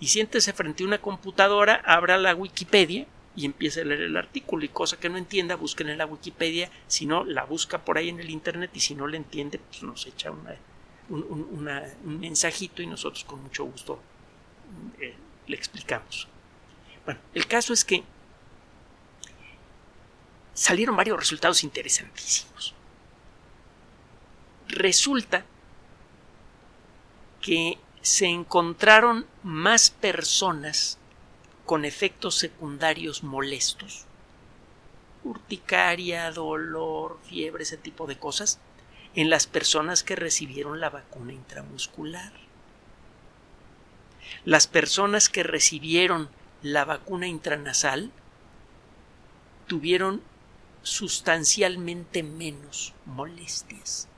y 0.00 0.08
siéntese 0.08 0.52
frente 0.52 0.82
a 0.82 0.86
una 0.86 1.00
computadora, 1.00 1.80
abra 1.84 2.18
la 2.18 2.34
Wikipedia 2.34 3.06
y 3.36 3.46
empiece 3.46 3.80
a 3.80 3.84
leer 3.84 4.02
el 4.02 4.16
artículo 4.16 4.64
y 4.64 4.68
cosa 4.68 4.98
que 4.98 5.08
no 5.08 5.16
entienda, 5.16 5.56
busquen 5.56 5.88
en 5.88 5.98
la 5.98 6.06
Wikipedia, 6.06 6.70
si 6.86 7.06
no, 7.06 7.24
la 7.24 7.44
busca 7.44 7.84
por 7.84 7.98
ahí 7.98 8.08
en 8.08 8.20
el 8.20 8.30
Internet 8.30 8.70
y 8.74 8.80
si 8.80 8.94
no 8.94 9.06
le 9.06 9.16
entiende, 9.16 9.58
pues 9.58 9.82
nos 9.82 10.06
echa 10.06 10.30
una, 10.30 10.56
un, 11.08 12.20
mensajito 12.20 12.82
y 12.82 12.86
nosotros 12.86 13.24
con 13.24 13.42
mucho 13.42 13.64
gusto 13.64 14.00
eh, 15.00 15.14
le 15.46 15.56
explicamos. 15.56 16.28
Bueno, 17.04 17.20
el 17.34 17.46
caso 17.46 17.72
es 17.72 17.84
que 17.84 18.02
salieron 20.54 20.96
varios 20.96 21.18
resultados 21.18 21.64
interesantísimos. 21.64 22.74
Resulta 24.74 25.44
que 27.40 27.78
se 28.02 28.26
encontraron 28.26 29.24
más 29.44 29.90
personas 29.90 30.98
con 31.64 31.84
efectos 31.84 32.34
secundarios 32.34 33.22
molestos, 33.22 34.06
urticaria, 35.22 36.32
dolor, 36.32 37.20
fiebre, 37.28 37.62
ese 37.62 37.76
tipo 37.76 38.08
de 38.08 38.18
cosas, 38.18 38.58
en 39.14 39.30
las 39.30 39.46
personas 39.46 40.02
que 40.02 40.16
recibieron 40.16 40.80
la 40.80 40.90
vacuna 40.90 41.32
intramuscular. 41.32 42.32
Las 44.44 44.66
personas 44.66 45.28
que 45.28 45.44
recibieron 45.44 46.28
la 46.62 46.84
vacuna 46.84 47.28
intranasal 47.28 48.10
tuvieron 49.68 50.20
sustancialmente 50.82 52.24
menos 52.24 52.92
molestias. 53.06 54.08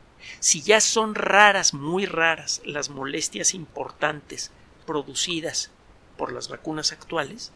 Si 0.40 0.62
ya 0.62 0.80
son 0.80 1.14
raras, 1.14 1.74
muy 1.74 2.06
raras, 2.06 2.62
las 2.64 2.90
molestias 2.90 3.54
importantes 3.54 4.50
producidas 4.86 5.70
por 6.16 6.32
las 6.32 6.48
vacunas 6.48 6.92
actuales, 6.92 7.52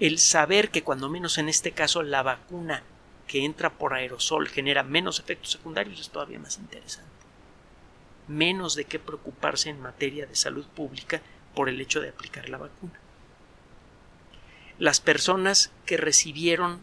el 0.00 0.18
saber 0.18 0.70
que 0.70 0.82
cuando 0.82 1.08
menos 1.08 1.38
en 1.38 1.48
este 1.48 1.72
caso 1.72 2.02
la 2.02 2.22
vacuna 2.22 2.82
que 3.26 3.44
entra 3.44 3.70
por 3.70 3.94
aerosol 3.94 4.48
genera 4.48 4.82
menos 4.82 5.20
efectos 5.20 5.52
secundarios 5.52 6.00
es 6.00 6.10
todavía 6.10 6.38
más 6.38 6.58
interesante. 6.58 7.08
Menos 8.26 8.74
de 8.74 8.84
qué 8.84 8.98
preocuparse 8.98 9.70
en 9.70 9.80
materia 9.80 10.26
de 10.26 10.36
salud 10.36 10.66
pública 10.66 11.20
por 11.54 11.68
el 11.68 11.80
hecho 11.80 12.00
de 12.00 12.10
aplicar 12.10 12.48
la 12.48 12.58
vacuna. 12.58 13.00
Las 14.78 15.00
personas 15.00 15.72
que 15.86 15.96
recibieron 15.96 16.80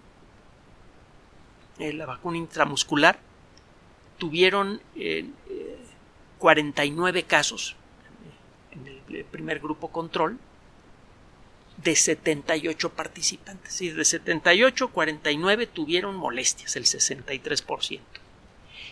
eh, 1.79 1.93
la 1.93 2.05
vacuna 2.05 2.37
intramuscular 2.37 3.19
tuvieron 4.17 4.81
49 6.39 7.19
eh, 7.19 7.23
casos 7.23 7.75
en 8.71 8.87
el 9.15 9.25
primer 9.25 9.59
grupo 9.59 9.89
control 9.89 10.39
de 11.77 11.95
78 11.95 12.89
participantes. 12.93 13.81
Y 13.81 13.89
de 13.89 14.05
78, 14.05 14.89
49 14.89 15.67
tuvieron 15.67 16.15
molestias, 16.15 16.75
el 16.75 16.85
63%. 16.85 17.99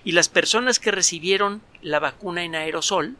Y 0.04 0.12
las 0.12 0.30
personas 0.30 0.80
que 0.80 0.92
recibieron 0.92 1.62
la 1.82 2.00
vacuna 2.00 2.44
en 2.44 2.56
aerosol 2.56 3.16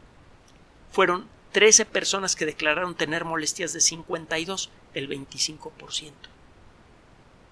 fueron 0.90 1.26
13 1.52 1.86
personas 1.86 2.36
que 2.36 2.46
declararon 2.46 2.94
tener 2.94 3.24
molestias 3.24 3.72
de 3.72 3.80
52, 3.80 4.70
el 4.92 5.08
25%. 5.08 5.70
Es 5.92 6.12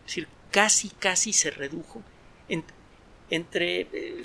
decir, 0.06 0.28
casi, 0.50 0.90
casi 0.90 1.32
se 1.32 1.50
redujo 1.50 2.02
entre... 3.32 3.80
Eh, 3.92 4.22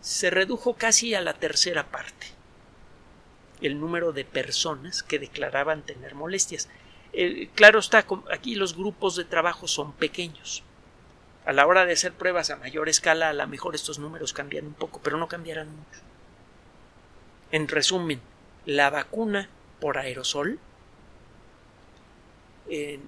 se 0.00 0.30
redujo 0.30 0.74
casi 0.74 1.14
a 1.14 1.20
la 1.20 1.34
tercera 1.34 1.86
parte 1.86 2.26
el 3.60 3.78
número 3.78 4.12
de 4.12 4.24
personas 4.24 5.04
que 5.04 5.20
declaraban 5.20 5.82
tener 5.82 6.16
molestias. 6.16 6.68
Eh, 7.12 7.48
claro 7.54 7.78
está, 7.78 8.04
aquí 8.32 8.56
los 8.56 8.76
grupos 8.76 9.14
de 9.14 9.24
trabajo 9.24 9.68
son 9.68 9.92
pequeños. 9.92 10.64
A 11.46 11.52
la 11.52 11.66
hora 11.68 11.86
de 11.86 11.92
hacer 11.92 12.12
pruebas 12.12 12.50
a 12.50 12.56
mayor 12.56 12.88
escala, 12.88 13.28
a 13.28 13.32
lo 13.32 13.46
mejor 13.46 13.76
estos 13.76 14.00
números 14.00 14.32
cambian 14.32 14.66
un 14.66 14.74
poco, 14.74 15.00
pero 15.02 15.16
no 15.16 15.28
cambiarán 15.28 15.68
mucho. 15.68 16.00
En 17.52 17.68
resumen, 17.68 18.20
la 18.66 18.90
vacuna 18.90 19.48
por 19.80 19.98
aerosol 19.98 20.58
eh, 22.68 22.98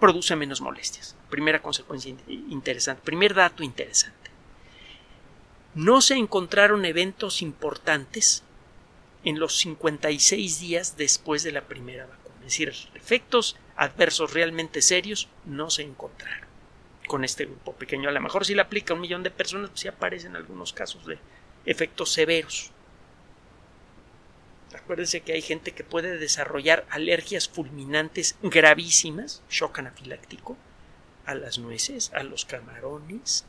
produce 0.00 0.36
menos 0.36 0.60
molestias. 0.60 1.16
Primera 1.30 1.60
consecuencia 1.60 2.14
interesante, 2.28 3.02
primer 3.04 3.34
dato 3.34 3.62
interesante 3.62 4.28
no 5.74 6.00
se 6.00 6.14
encontraron 6.14 6.84
eventos 6.84 7.40
importantes 7.40 8.42
en 9.24 9.38
los 9.38 9.56
56 9.58 10.60
días 10.60 10.96
después 10.96 11.42
de 11.42 11.52
la 11.52 11.62
primera 11.62 12.06
vacuna. 12.06 12.34
Es 12.40 12.44
decir, 12.46 12.72
efectos 12.94 13.56
adversos 13.76 14.32
realmente 14.32 14.82
serios 14.82 15.28
no 15.44 15.70
se 15.70 15.82
encontraron 15.82 16.48
con 17.06 17.24
este 17.24 17.44
grupo 17.44 17.74
pequeño. 17.74 18.08
A 18.08 18.12
lo 18.12 18.20
mejor 18.20 18.44
si 18.44 18.54
le 18.54 18.62
aplica 18.62 18.92
a 18.92 18.96
un 18.96 19.02
millón 19.02 19.22
de 19.22 19.30
personas, 19.30 19.70
pues 19.70 19.80
sí 19.82 19.88
aparecen 19.88 20.34
algunos 20.34 20.72
casos 20.72 21.06
de 21.06 21.18
efectos 21.64 22.10
severos. 22.10 22.72
Acuérdense 24.74 25.22
que 25.22 25.32
hay 25.32 25.42
gente 25.42 25.72
que 25.72 25.84
puede 25.84 26.18
desarrollar 26.18 26.86
alergias 26.90 27.48
fulminantes 27.48 28.36
gravísimas, 28.42 29.42
shock 29.48 29.78
anafiláctico, 29.78 30.56
a 31.24 31.34
las 31.34 31.58
nueces, 31.58 32.12
a 32.14 32.22
los 32.22 32.44
camarones, 32.44 33.44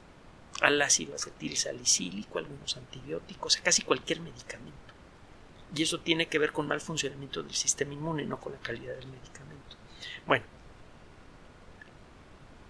al 0.61 0.81
ácido 0.81 1.15
acetil 1.15 1.57
salicílico, 1.57 2.39
algunos 2.39 2.77
antibióticos, 2.77 3.57
a 3.57 3.63
casi 3.63 3.81
cualquier 3.81 4.21
medicamento. 4.21 4.77
Y 5.75 5.83
eso 5.83 5.99
tiene 5.99 6.27
que 6.27 6.39
ver 6.39 6.51
con 6.51 6.67
mal 6.67 6.81
funcionamiento 6.81 7.43
del 7.43 7.53
sistema 7.53 7.93
inmune, 7.93 8.25
no 8.25 8.39
con 8.39 8.53
la 8.53 8.59
calidad 8.59 8.95
del 8.95 9.07
medicamento. 9.07 9.75
Bueno. 10.25 10.45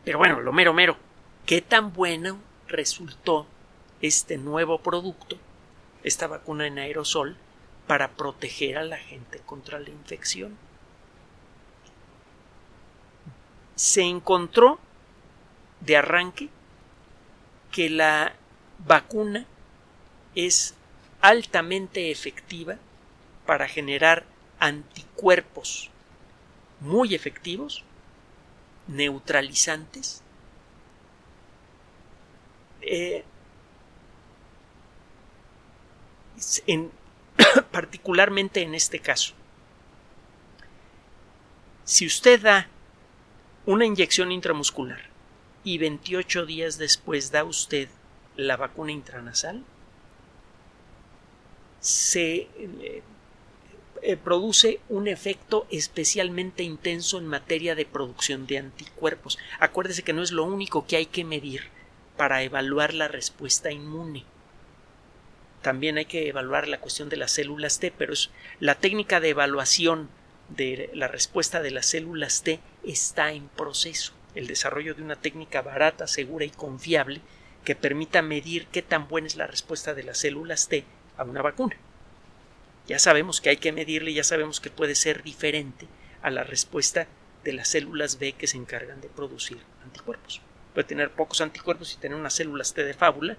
Pero 0.04 0.18
bueno, 0.18 0.40
lo 0.42 0.52
mero 0.52 0.74
mero. 0.74 0.98
¿Qué 1.46 1.62
tan 1.62 1.94
bueno 1.94 2.40
resultó 2.68 3.48
este 4.02 4.38
nuevo 4.38 4.82
producto, 4.82 5.38
esta 6.04 6.28
vacuna 6.28 6.68
en 6.68 6.80
aerosol, 6.80 7.38
para 7.90 8.12
proteger 8.12 8.78
a 8.78 8.84
la 8.84 8.98
gente 8.98 9.40
contra 9.40 9.80
la 9.80 9.90
infección? 9.90 10.56
Se 13.74 14.04
encontró 14.04 14.78
de 15.82 15.98
arranque 15.98 16.50
que 17.72 17.90
la 17.90 18.36
vacuna 18.86 19.48
es 20.36 20.76
altamente 21.20 22.12
efectiva 22.12 22.78
para 23.48 23.68
generar 23.68 24.24
anticuerpos 24.60 25.90
muy 26.82 27.16
efectivos, 27.16 27.84
neutralizantes, 28.86 30.22
eh, 32.82 33.24
particularmente 37.72 38.62
en 38.62 38.76
este 38.76 39.00
caso. 39.00 39.34
Si 41.84 42.06
usted 42.06 42.42
da 42.42 42.68
una 43.66 43.86
inyección 43.86 44.32
intramuscular 44.32 45.02
y 45.64 45.78
28 45.78 46.46
días 46.46 46.78
después 46.78 47.32
da 47.32 47.44
usted 47.44 47.90
la 48.36 48.58
vacuna 48.58 48.92
intranasal, 48.92 49.64
se 51.80 52.48
eh, 54.02 54.18
produce 54.18 54.80
un 54.90 55.08
efecto 55.08 55.66
especialmente 55.72 56.64
intenso 56.64 57.18
en 57.18 57.28
materia 57.28 57.76
de 57.76 57.86
producción 57.86 58.48
de 58.48 58.58
anticuerpos. 58.58 59.38
Acuérdese 59.60 60.04
que 60.04 60.14
no 60.14 60.24
es 60.24 60.32
lo 60.32 60.44
único 60.44 60.86
que 60.86 60.98
hay 60.98 61.06
que 61.06 61.24
medir 61.24 61.64
para 62.18 62.44
evaluar 62.44 62.94
la 62.94 63.08
respuesta 63.08 63.72
inmune. 63.72 64.26
También 65.62 65.98
hay 65.98 66.06
que 66.06 66.28
evaluar 66.28 66.68
la 66.68 66.80
cuestión 66.80 67.10
de 67.10 67.18
las 67.18 67.32
células 67.32 67.80
T, 67.80 67.92
pero 67.98 68.14
es, 68.14 68.30
la 68.60 68.76
técnica 68.76 69.20
de 69.20 69.30
evaluación 69.30 70.10
de 70.50 70.90
la 70.94 71.08
respuesta 71.08 71.62
de 71.62 71.72
las 71.72 71.86
células 71.86 72.44
T 72.44 72.60
está 72.84 73.32
en 73.34 73.50
proceso. 73.50 74.14
El 74.36 74.48
desarrollo 74.48 74.94
de 74.96 75.04
una 75.04 75.16
técnica 75.16 75.62
barata, 75.62 76.08
segura 76.08 76.46
y 76.46 76.50
confiable 76.50 77.22
que 77.66 77.76
permita 77.76 78.22
medir 78.22 78.68
qué 78.68 78.82
tan 78.82 79.08
buena 79.08 79.28
es 79.28 79.36
la 79.36 79.48
respuesta 79.48 79.94
de 79.94 80.04
las 80.04 80.18
células 80.18 80.68
T 80.70 80.86
a 81.18 81.24
una 81.24 81.42
vacuna. 81.42 81.76
Ya 82.88 83.00
sabemos 83.00 83.42
que 83.42 83.50
hay 83.50 83.58
que 83.58 83.72
medirle, 83.72 84.14
ya 84.14 84.24
sabemos 84.24 84.60
que 84.60 84.70
puede 84.70 84.96
ser 84.96 85.24
diferente 85.24 85.88
a 86.22 86.32
la 86.32 86.44
respuesta 86.44 87.08
de 87.44 87.54
las 87.54 87.68
células 87.68 88.18
B 88.18 88.34
que 88.34 88.48
se 88.48 88.58
encargan 88.58 89.02
de 89.02 89.10
producir 89.10 89.60
anticuerpos. 89.84 90.42
Puede 90.74 90.88
tener 90.88 91.12
pocos 91.12 91.42
anticuerpos 91.42 91.94
y 91.94 91.98
tener 91.98 92.18
unas 92.18 92.34
células 92.34 92.74
T 92.74 92.84
de 92.84 92.94
fábula 92.94 93.38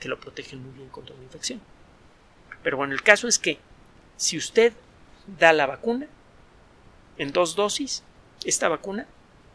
que 0.00 0.08
lo 0.08 0.20
protegen 0.20 0.62
muy 0.62 0.72
bien 0.72 0.88
contra 0.88 1.14
una 1.14 1.24
infección. 1.24 1.60
Pero 2.62 2.76
bueno, 2.76 2.94
el 2.94 3.02
caso 3.02 3.28
es 3.28 3.38
que 3.38 3.58
si 4.16 4.36
usted 4.36 4.72
da 5.38 5.52
la 5.52 5.66
vacuna 5.66 6.06
en 7.18 7.32
dos 7.32 7.56
dosis, 7.56 8.02
esta 8.44 8.68
vacuna, 8.68 9.06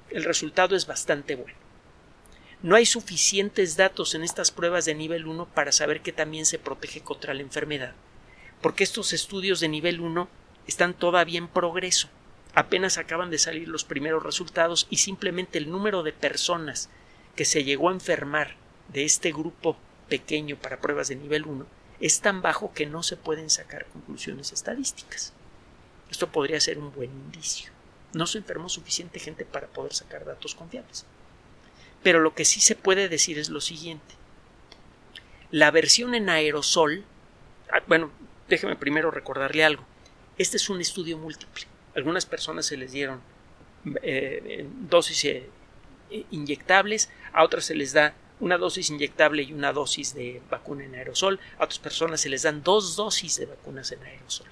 el 0.09 0.23
resultado 0.23 0.75
es 0.75 0.87
bastante 0.87 1.35
bueno. 1.35 1.57
No 2.61 2.75
hay 2.75 2.85
suficientes 2.85 3.77
datos 3.77 4.15
en 4.15 4.23
estas 4.23 4.51
pruebas 4.51 4.85
de 4.85 4.95
nivel 4.95 5.27
1 5.27 5.45
para 5.53 5.71
saber 5.71 6.01
que 6.01 6.11
también 6.11 6.45
se 6.45 6.59
protege 6.59 7.01
contra 7.01 7.33
la 7.33 7.41
enfermedad 7.41 7.93
porque 8.61 8.83
estos 8.83 9.13
estudios 9.13 9.59
de 9.59 9.69
nivel 9.69 10.01
1 10.01 10.27
están 10.67 10.93
todavía 10.93 11.37
en 11.37 11.47
progreso. 11.47 12.09
Apenas 12.53 12.97
acaban 12.97 13.29
de 13.29 13.37
salir 13.37 13.67
los 13.67 13.83
primeros 13.83 14.23
resultados 14.23 14.87
y 14.89 14.97
simplemente 14.97 15.57
el 15.57 15.69
número 15.69 16.03
de 16.03 16.13
personas 16.13 16.89
que 17.35 17.45
se 17.45 17.63
llegó 17.63 17.89
a 17.89 17.93
enfermar 17.93 18.55
de 18.89 19.05
este 19.05 19.31
grupo 19.31 19.77
pequeño 20.09 20.57
para 20.57 20.81
pruebas 20.81 21.07
de 21.07 21.15
nivel 21.15 21.45
1 21.45 21.65
es 21.99 22.21
tan 22.21 22.41
bajo 22.41 22.73
que 22.73 22.85
no 22.85 23.03
se 23.03 23.17
pueden 23.17 23.49
sacar 23.49 23.85
conclusiones 23.87 24.51
estadísticas. 24.51 25.33
Esto 26.09 26.31
podría 26.31 26.59
ser 26.59 26.79
un 26.79 26.93
buen 26.93 27.11
indicio. 27.11 27.71
No 28.13 28.25
se 28.25 28.39
enfermó 28.39 28.69
suficiente 28.69 29.19
gente 29.19 29.45
para 29.45 29.67
poder 29.67 29.93
sacar 29.93 30.25
datos 30.25 30.55
confiables. 30.55 31.05
Pero 32.01 32.19
lo 32.19 32.33
que 32.33 32.45
sí 32.45 32.61
se 32.61 32.75
puede 32.75 33.09
decir 33.09 33.37
es 33.37 33.49
lo 33.49 33.61
siguiente. 33.61 34.15
La 35.51 35.71
versión 35.71 36.15
en 36.15 36.29
aerosol, 36.29 37.03
ah, 37.71 37.83
bueno, 37.87 38.11
déjeme 38.47 38.75
primero 38.75 39.11
recordarle 39.11 39.63
algo. 39.63 39.85
Este 40.37 40.57
es 40.57 40.69
un 40.69 40.79
estudio 40.79 41.17
múltiple. 41.17 41.65
Algunas 41.95 42.25
personas 42.25 42.65
se 42.65 42.77
les 42.77 42.91
dieron 42.91 43.21
eh, 44.01 44.65
dosis 44.89 45.25
eh, 45.25 45.49
inyectables, 46.31 47.09
a 47.33 47.43
otras 47.43 47.65
se 47.65 47.75
les 47.75 47.93
da 47.93 48.13
una 48.39 48.57
dosis 48.57 48.89
inyectable 48.89 49.43
y 49.43 49.53
una 49.53 49.73
dosis 49.73 50.13
de 50.13 50.41
vacuna 50.49 50.85
en 50.85 50.95
aerosol, 50.95 51.39
a 51.57 51.65
otras 51.65 51.79
personas 51.79 52.21
se 52.21 52.29
les 52.29 52.43
dan 52.43 52.63
dos 52.63 52.95
dosis 52.95 53.37
de 53.37 53.45
vacunas 53.45 53.91
en 53.91 54.03
aerosol. 54.03 54.47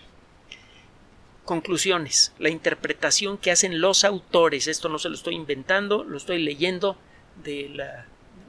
Conclusiones. 1.46 2.34
La 2.40 2.50
interpretación 2.50 3.38
que 3.38 3.52
hacen 3.52 3.80
los 3.80 4.04
autores, 4.04 4.68
esto 4.68 4.90
no 4.90 5.00
se 5.00 5.10
lo 5.10 5.16
estoy 5.16 5.36
inventando, 5.36 6.04
lo 6.04 6.18
estoy 6.18 6.42
leyendo 6.44 6.98
de 7.44 7.70
la, 7.70 8.06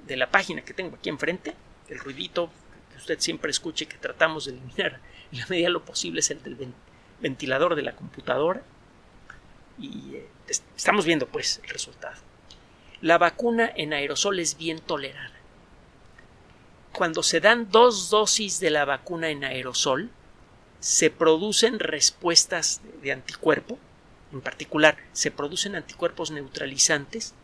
de 0.06 0.16
la 0.16 0.30
página 0.30 0.62
que 0.62 0.74
tengo 0.74 0.96
aquí 0.96 1.08
enfrente, 1.08 1.54
el 1.88 1.98
ruidito 2.00 2.50
que 2.90 2.98
usted 2.98 3.20
siempre 3.20 3.50
escuche 3.50 3.86
que 3.86 3.96
tratamos 3.96 4.46
de 4.46 4.52
eliminar 4.52 5.00
en 5.32 5.38
la 5.38 5.46
medida 5.46 5.66
de 5.66 5.72
lo 5.72 5.84
posible 5.84 6.20
es 6.20 6.30
el 6.30 6.42
del 6.42 6.72
ventilador 7.20 7.74
de 7.74 7.82
la 7.82 7.94
computadora 7.94 8.62
y 9.78 10.16
eh, 10.16 10.26
estamos 10.76 11.04
viendo 11.04 11.26
pues 11.26 11.60
el 11.62 11.70
resultado. 11.70 12.27
La 13.00 13.18
vacuna 13.18 13.70
en 13.76 13.92
aerosol 13.92 14.40
es 14.40 14.56
bien 14.56 14.80
tolerada. 14.80 15.32
Cuando 16.92 17.22
se 17.22 17.40
dan 17.40 17.70
dos 17.70 18.10
dosis 18.10 18.58
de 18.58 18.70
la 18.70 18.84
vacuna 18.84 19.30
en 19.30 19.44
aerosol, 19.44 20.10
se 20.80 21.10
producen 21.10 21.78
respuestas 21.78 22.80
de 23.02 23.12
anticuerpo, 23.12 23.78
en 24.32 24.40
particular 24.40 24.96
se 25.12 25.30
producen 25.30 25.76
anticuerpos 25.76 26.30
neutralizantes 26.30 27.34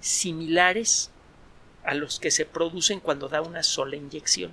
similares 0.00 1.10
a 1.84 1.94
los 1.94 2.18
que 2.18 2.30
se 2.30 2.44
producen 2.44 3.00
cuando 3.00 3.28
da 3.28 3.42
una 3.42 3.62
sola 3.62 3.96
inyección. 3.96 4.52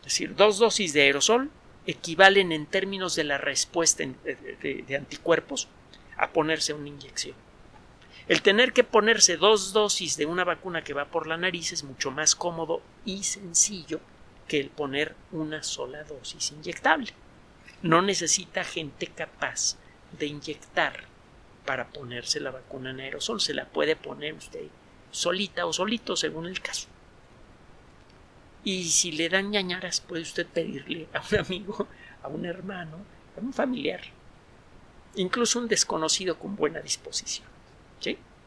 Es 0.00 0.04
decir, 0.04 0.34
dos 0.34 0.58
dosis 0.58 0.92
de 0.92 1.02
aerosol 1.02 1.50
equivalen 1.86 2.52
en 2.52 2.66
términos 2.66 3.16
de 3.16 3.24
la 3.24 3.38
respuesta 3.38 4.04
de, 4.04 4.96
anticuerpos 4.96 5.68
a 6.16 6.30
ponerse 6.30 6.72
una 6.72 6.88
inyección. 6.88 7.34
El 8.30 8.42
tener 8.42 8.72
que 8.72 8.84
ponerse 8.84 9.36
dos 9.36 9.72
dosis 9.72 10.16
de 10.16 10.24
una 10.24 10.44
vacuna 10.44 10.84
que 10.84 10.94
va 10.94 11.06
por 11.06 11.26
la 11.26 11.36
nariz 11.36 11.72
es 11.72 11.82
mucho 11.82 12.12
más 12.12 12.36
cómodo 12.36 12.80
y 13.04 13.24
sencillo 13.24 13.98
que 14.46 14.60
el 14.60 14.70
poner 14.70 15.16
una 15.32 15.64
sola 15.64 16.04
dosis 16.04 16.52
inyectable. 16.52 17.12
No 17.82 18.02
necesita 18.02 18.62
gente 18.62 19.08
capaz 19.08 19.78
de 20.16 20.26
inyectar 20.26 21.06
para 21.66 21.88
ponerse 21.88 22.38
la 22.38 22.52
vacuna 22.52 22.90
en 22.90 23.00
aerosol. 23.00 23.40
Se 23.40 23.52
la 23.52 23.64
puede 23.64 23.96
poner 23.96 24.34
usted 24.34 24.68
solita 25.10 25.66
o 25.66 25.72
solito 25.72 26.14
según 26.14 26.46
el 26.46 26.60
caso. 26.60 26.86
Y 28.62 28.84
si 28.90 29.10
le 29.10 29.28
dan 29.28 29.50
ñañaras, 29.50 30.00
puede 30.02 30.22
usted 30.22 30.46
pedirle 30.46 31.08
a 31.14 31.20
un 31.32 31.36
amigo, 31.36 31.88
a 32.22 32.28
un 32.28 32.46
hermano, 32.46 32.98
a 33.36 33.40
un 33.40 33.52
familiar, 33.52 34.02
incluso 35.16 35.58
un 35.58 35.66
desconocido 35.66 36.38
con 36.38 36.54
buena 36.54 36.78
disposición. 36.78 37.49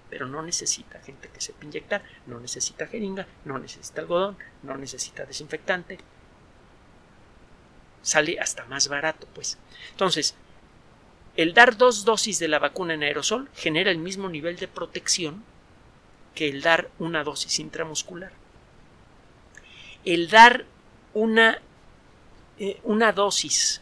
Pero 0.09 0.27
no 0.27 0.43
necesita 0.43 1.01
gente 1.01 1.29
que 1.29 1.41
sepa 1.41 1.65
inyectar, 1.65 2.03
no 2.27 2.39
necesita 2.39 2.85
jeringa, 2.85 3.25
no 3.45 3.57
necesita 3.57 4.01
algodón, 4.01 4.37
no 4.61 4.77
necesita 4.77 5.25
desinfectante. 5.25 5.97
Sale 8.03 8.39
hasta 8.39 8.65
más 8.65 8.89
barato, 8.89 9.27
pues. 9.33 9.57
Entonces, 9.89 10.35
el 11.35 11.55
dar 11.55 11.77
dos 11.77 12.05
dosis 12.05 12.37
de 12.37 12.47
la 12.47 12.59
vacuna 12.59 12.93
en 12.93 13.01
aerosol 13.01 13.49
genera 13.55 13.89
el 13.89 13.97
mismo 13.97 14.29
nivel 14.29 14.57
de 14.57 14.67
protección 14.67 15.43
que 16.35 16.47
el 16.47 16.61
dar 16.61 16.91
una 16.99 17.23
dosis 17.23 17.57
intramuscular 17.57 18.33
el 20.05 20.29
dar 20.29 20.65
una, 21.13 21.61
eh, 22.59 22.79
una 22.83 23.11
dosis 23.11 23.81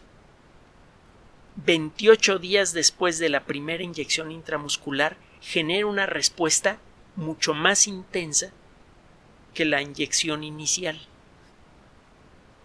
28 1.66 2.40
días 2.40 2.74
después 2.74 3.20
de 3.20 3.30
la 3.30 3.44
primera 3.46 3.84
inyección 3.84 4.32
intramuscular 4.32 5.18
genera 5.42 5.88
una 5.88 6.06
respuesta 6.06 6.78
mucho 7.16 7.54
más 7.54 7.88
intensa 7.88 8.52
que 9.54 9.66
la 9.66 9.82
inyección 9.82 10.44
inicial. 10.44 11.00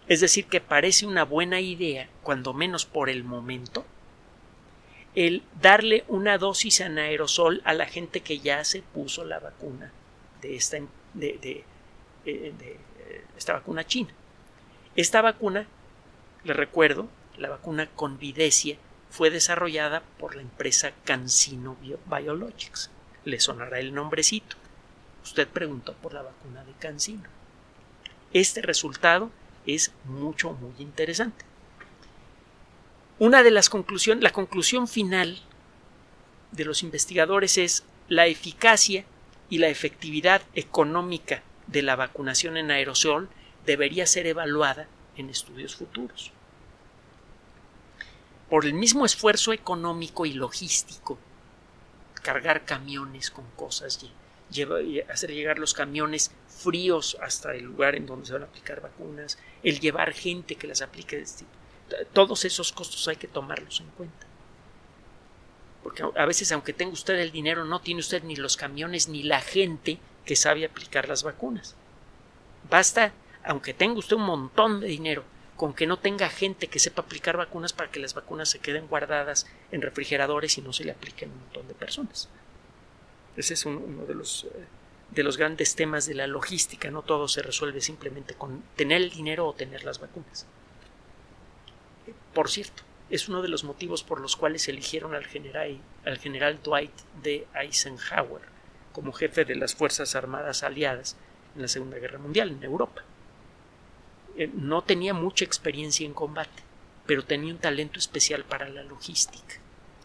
Es 0.07 0.21
decir, 0.21 0.45
que 0.45 0.61
parece 0.61 1.05
una 1.05 1.25
buena 1.25 1.59
idea, 1.59 2.09
cuando 2.23 2.53
menos 2.53 2.85
por 2.85 3.09
el 3.09 3.23
momento, 3.23 3.85
el 5.15 5.43
darle 5.61 6.05
una 6.07 6.37
dosis 6.37 6.79
en 6.79 6.97
aerosol 6.97 7.61
a 7.65 7.73
la 7.73 7.87
gente 7.87 8.21
que 8.21 8.39
ya 8.39 8.63
se 8.63 8.81
puso 8.81 9.25
la 9.25 9.39
vacuna 9.39 9.91
de 10.41 10.55
esta 10.55 10.77
de, 10.77 11.37
de, 11.39 11.63
eh, 12.25 12.53
de 12.57 12.79
esta 13.35 13.53
vacuna 13.53 13.85
china. 13.85 14.09
Esta 14.95 15.21
vacuna, 15.21 15.67
le 16.43 16.53
recuerdo, 16.53 17.07
la 17.37 17.49
vacuna 17.49 17.89
Convidecia 17.95 18.77
fue 19.09 19.29
desarrollada 19.29 20.03
por 20.19 20.35
la 20.35 20.41
empresa 20.41 20.91
CanSino 21.05 21.77
Biologics. 22.05 22.91
Le 23.25 23.39
sonará 23.39 23.79
el 23.79 23.93
nombrecito. 23.93 24.55
Usted 25.23 25.47
preguntó 25.47 25.93
por 25.93 26.13
la 26.13 26.21
vacuna 26.21 26.63
de 26.63 26.73
CanSino. 26.73 27.29
Este 28.33 28.61
resultado 28.61 29.31
es 29.65 29.91
mucho, 30.05 30.53
muy 30.53 30.73
interesante. 30.79 31.45
Una 33.19 33.43
de 33.43 33.51
las 33.51 33.69
conclusiones, 33.69 34.23
la 34.23 34.31
conclusión 34.31 34.87
final 34.87 35.39
de 36.51 36.65
los 36.65 36.83
investigadores 36.83 37.57
es 37.57 37.83
la 38.07 38.27
eficacia 38.27 39.05
y 39.49 39.57
la 39.57 39.69
efectividad 39.69 40.41
económica 40.53 41.43
de 41.67 41.81
la 41.81 41.95
vacunación 41.95 42.57
en 42.57 42.71
aerosol 42.71 43.29
debería 43.65 44.05
ser 44.05 44.27
evaluada 44.27 44.87
en 45.15 45.29
estudios 45.29 45.75
futuros. 45.75 46.31
Por 48.49 48.65
el 48.65 48.73
mismo 48.73 49.05
esfuerzo 49.05 49.53
económico 49.53 50.25
y 50.25 50.33
logístico, 50.33 51.17
cargar 52.21 52.65
camiones 52.65 53.29
con 53.29 53.45
cosas, 53.55 53.99
hacer 55.09 55.31
llegar 55.31 55.59
los 55.59 55.73
camiones 55.73 56.31
fríos 56.47 57.17
hasta 57.21 57.53
el 57.53 57.65
lugar 57.65 57.95
en 57.95 58.05
donde 58.05 58.25
se 58.25 58.33
van 58.33 58.43
a 58.43 58.45
aplicar 58.45 58.81
vacunas, 58.81 59.37
el 59.63 59.79
llevar 59.79 60.13
gente 60.13 60.55
que 60.55 60.67
las 60.67 60.81
aplique, 60.81 61.19
este 61.19 61.45
todos 62.11 62.43
esos 62.43 62.73
costos 62.73 63.07
hay 63.07 63.15
que 63.15 63.29
tomarlos 63.29 63.79
en 63.79 63.87
cuenta. 63.91 64.27
Porque 65.83 66.03
a 66.03 66.25
veces, 66.25 66.51
aunque 66.51 66.73
tenga 66.73 66.91
usted 66.91 67.15
el 67.15 67.31
dinero, 67.31 67.63
no 67.63 67.79
tiene 67.79 68.01
usted 68.01 68.23
ni 68.23 68.35
los 68.35 68.57
camiones 68.57 69.07
ni 69.07 69.23
la 69.23 69.39
gente 69.39 69.97
que 70.25 70.35
sabe 70.35 70.65
aplicar 70.65 71.07
las 71.07 71.23
vacunas. 71.23 71.75
Basta 72.69 73.13
aunque 73.47 73.73
tenga 73.73 73.99
usted 73.99 74.17
un 74.17 74.25
montón 74.25 74.81
de 74.81 74.87
dinero, 74.87 75.23
con 75.57 75.73
que 75.73 75.87
no 75.87 75.97
tenga 75.97 76.29
gente 76.29 76.67
que 76.67 76.79
sepa 76.79 77.01
aplicar 77.01 77.35
vacunas 77.35 77.73
para 77.73 77.91
que 77.91 77.99
las 77.99 78.13
vacunas 78.13 78.49
se 78.49 78.59
queden 78.59 78.87
guardadas 78.87 79.47
en 79.71 79.81
refrigeradores 79.81 80.57
y 80.57 80.61
no 80.61 80.71
se 80.71 80.85
le 80.85 80.91
apliquen 80.91 81.29
a 81.29 81.33
un 81.33 81.39
montón 81.39 81.67
de 81.67 81.73
personas. 81.73 82.29
Ese 83.35 83.55
es 83.55 83.65
uno 83.65 84.05
de 84.05 84.13
los, 84.13 84.45
eh, 84.45 84.65
de 85.11 85.23
los 85.23 85.37
grandes 85.37 85.75
temas 85.75 86.05
de 86.05 86.13
la 86.13 86.27
logística. 86.27 86.89
No 86.91 87.01
todo 87.01 87.27
se 87.27 87.41
resuelve 87.41 87.81
simplemente 87.81 88.35
con 88.35 88.63
tener 88.75 89.01
el 89.01 89.09
dinero 89.09 89.47
o 89.47 89.53
tener 89.53 89.83
las 89.83 89.99
vacunas. 89.99 90.45
Por 92.33 92.49
cierto, 92.49 92.83
es 93.09 93.27
uno 93.27 93.41
de 93.41 93.47
los 93.47 93.63
motivos 93.63 94.03
por 94.03 94.21
los 94.21 94.35
cuales 94.35 94.67
eligieron 94.67 95.15
al 95.15 95.25
general, 95.25 95.79
al 96.05 96.17
general 96.19 96.59
Dwight 96.63 96.93
D. 97.23 97.47
Eisenhower 97.53 98.57
como 98.97 99.11
jefe 99.11 99.45
de 99.45 99.55
las 99.55 99.75
Fuerzas 99.75 100.15
Armadas 100.15 100.63
Aliadas 100.63 101.17
en 101.55 101.61
la 101.61 101.67
Segunda 101.67 101.99
Guerra 101.99 102.17
Mundial 102.17 102.49
en 102.49 102.63
Europa. 102.63 103.03
Eh, 104.37 104.49
no 104.53 104.83
tenía 104.83 105.13
mucha 105.13 105.43
experiencia 105.43 106.05
en 106.05 106.13
combate, 106.13 106.63
pero 107.07 107.25
tenía 107.25 107.51
un 107.51 107.59
talento 107.59 107.97
especial 107.97 108.43
para 108.45 108.69
la 108.69 108.83
logística. 108.83 109.55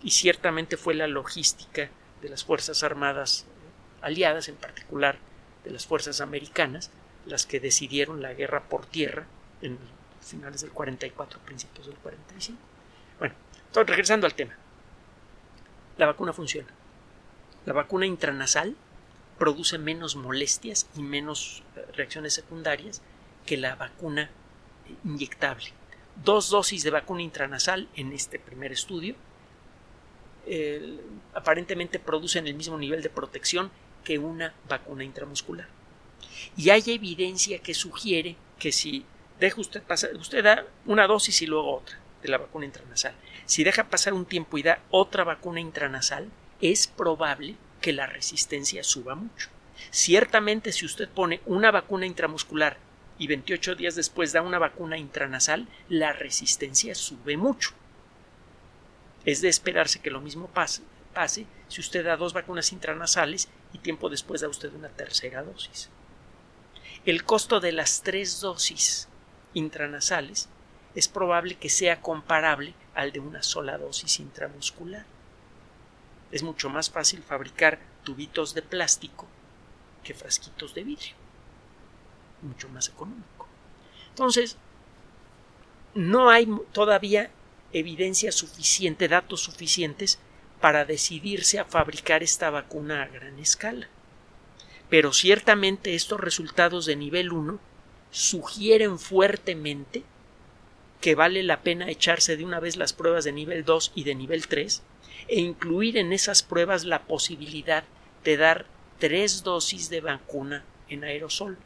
Y 0.03 0.11
ciertamente 0.11 0.77
fue 0.77 0.95
la 0.95 1.07
logística 1.07 1.91
de 2.23 2.29
las 2.29 2.45
Fuerzas 2.45 2.83
Armadas 2.83 3.45
eh, 3.47 4.05
aliadas, 4.07 4.49
en 4.49 4.57
particular 4.57 5.19
de 5.65 5.71
las 5.71 5.87
fuerzas 5.87 6.21
americanas, 6.21 6.91
las 7.27 7.47
que 7.47 7.61
decidieron 7.61 8.23
la 8.23 8.33
guerra 8.33 8.63
por 8.69 8.87
tierra 8.87 9.27
en 9.61 9.79
finales 10.21 10.63
del 10.63 10.71
44, 10.71 11.39
principios 11.41 11.87
del 11.87 11.97
45. 11.97 12.59
Bueno, 13.19 13.35
entonces 13.67 13.91
regresando 13.91 14.27
al 14.27 14.35
tema. 14.35 14.57
La 15.99 16.07
vacuna 16.07 16.33
funciona. 16.33 16.69
La 17.67 17.75
vacuna 17.75 18.07
intranasal 18.07 18.75
produce 19.39 19.79
menos 19.79 20.17
molestias 20.17 20.89
y 20.97 21.03
menos 21.03 21.63
eh, 21.77 21.85
reacciones 21.95 22.33
secundarias 22.33 23.03
que 23.47 23.57
la 23.57 23.75
vacuna 23.75 24.31
inyectable. 25.05 25.73
Dos 26.25 26.51
dosis 26.51 26.83
de 26.83 26.91
vacuna 26.91 27.23
intranasal 27.23 27.89
en 27.97 28.13
este 28.13 28.39
primer 28.39 28.73
estudio 28.73 29.15
aparentemente 31.35 31.99
producen 31.99 32.47
el 32.47 32.55
mismo 32.55 32.77
nivel 32.77 33.01
de 33.03 33.11
protección 33.11 33.71
que 34.05 34.19
una 34.19 34.53
vacuna 34.69 35.05
intramuscular. 35.05 35.69
Y 36.57 36.71
hay 36.71 36.83
evidencia 36.87 37.61
que 37.61 37.75
sugiere 37.75 38.37
que 38.59 38.73
si 38.73 39.05
deja 39.39 39.61
usted 39.61 39.83
pasar, 39.83 40.15
usted 40.17 40.43
da 40.43 40.65
una 40.87 41.07
dosis 41.07 41.43
y 41.43 41.47
luego 41.47 41.77
otra 41.77 41.99
de 42.23 42.29
la 42.29 42.39
vacuna 42.39 42.65
intranasal. 42.65 43.15
Si 43.47 43.65
deja 43.65 43.89
pasar 43.89 44.13
un 44.15 44.25
tiempo 44.25 44.59
y 44.59 44.63
da 44.63 44.81
otra 44.91 45.25
vacuna 45.25 45.61
intranasal, 45.61 46.29
es 46.61 46.87
probable 46.87 47.57
que 47.81 47.93
la 47.93 48.07
resistencia 48.07 48.85
suba 48.85 49.15
mucho. 49.15 49.49
Ciertamente 49.91 50.73
si 50.73 50.87
usted 50.87 51.09
pone 51.09 51.41
una 51.47 51.71
vacuna 51.71 52.07
intramuscular 52.07 52.77
y 53.23 53.29
28 53.29 53.77
días 53.77 53.95
después 53.95 54.33
da 54.33 54.43
una 54.43 54.59
vacuna 54.59 54.99
intranasal, 54.99 55.69
la 55.89 56.13
resistencia 56.13 56.93
sube 56.97 57.37
mucho. 57.37 57.71
Es 59.25 59.41
de 59.41 59.49
esperarse 59.49 60.01
que 60.01 60.11
lo 60.11 60.21
mismo 60.21 60.49
pase, 60.49 60.83
pase 61.15 61.47
si 61.69 61.81
usted 61.81 62.05
da 62.05 62.17
dos 62.17 62.33
vacunas 62.33 62.73
intranasales 62.73 63.49
y 63.73 63.79
tiempo 63.79 64.09
después 64.09 64.41
da 64.41 64.49
usted 64.49 64.73
una 64.73 64.89
tercera 64.89 65.45
dosis. 65.45 65.89
El 67.07 67.23
costo 67.23 67.61
de 67.61 67.71
las 67.71 68.03
tres 68.03 68.41
dosis 68.41 69.07
intranasales 69.55 70.49
es 70.97 71.07
probable 71.07 71.55
que 71.55 71.69
sea 71.69 72.01
comparable 72.01 72.75
al 72.93 73.13
de 73.13 73.21
una 73.21 73.45
sola 73.45 73.79
dosis 73.79 74.19
intramuscular. 74.19 75.07
Es 76.33 76.43
mucho 76.43 76.69
más 76.71 76.91
fácil 76.91 77.23
fabricar 77.23 77.79
tubitos 78.03 78.53
de 78.53 78.63
plástico 78.63 79.29
que 80.03 80.13
frasquitos 80.13 80.75
de 80.75 80.83
vidrio. 80.83 81.22
Mucho 82.43 82.69
más 82.69 82.89
económico. 82.89 83.49
Entonces, 84.11 84.57
no 85.95 86.31
hay 86.31 86.49
todavía 86.73 87.31
evidencia 87.73 88.33
suficiente, 88.33 89.09
datos 89.09 89.41
suficientes 89.41 90.19
para 90.61 90.85
decidirse 90.85 91.59
a 91.59 91.65
fabricar 91.65 92.23
esta 92.23 92.51
vacuna 92.51 93.03
a 93.03 93.09
gran 93.09 93.39
escala. 93.39 93.89
Pero 94.89 95.13
ciertamente 95.13 95.95
estos 95.95 96.21
resultados 96.21 96.87
de 96.87 96.97
nivel 96.97 97.33
1 97.33 97.59
sugieren 98.11 98.99
fuertemente 98.99 100.05
que 101.01 101.15
vale 101.15 101.43
la 101.43 101.63
pena 101.63 101.91
echarse 101.91 102.37
de 102.37 102.45
una 102.45 102.61
vez 102.61 102.77
las 102.77 102.93
pruebas 102.93 103.25
de 103.25 103.33
nivel 103.33 103.65
2 103.65 103.93
y 103.95 104.05
de 104.05 104.15
nivel 104.15 104.47
3 104.47 104.83
e 105.29 105.41
incluir 105.41 105.97
en 105.97 106.13
esas 106.13 106.43
pruebas 106.43 106.85
la 106.85 107.03
posibilidad 107.03 107.85
de 108.23 108.37
dar 108.37 108.67
tres 108.99 109.43
dosis 109.43 109.91
de 109.91 110.01
vacuna 110.01 110.65
en 110.89 111.05
aerosol 111.05 111.59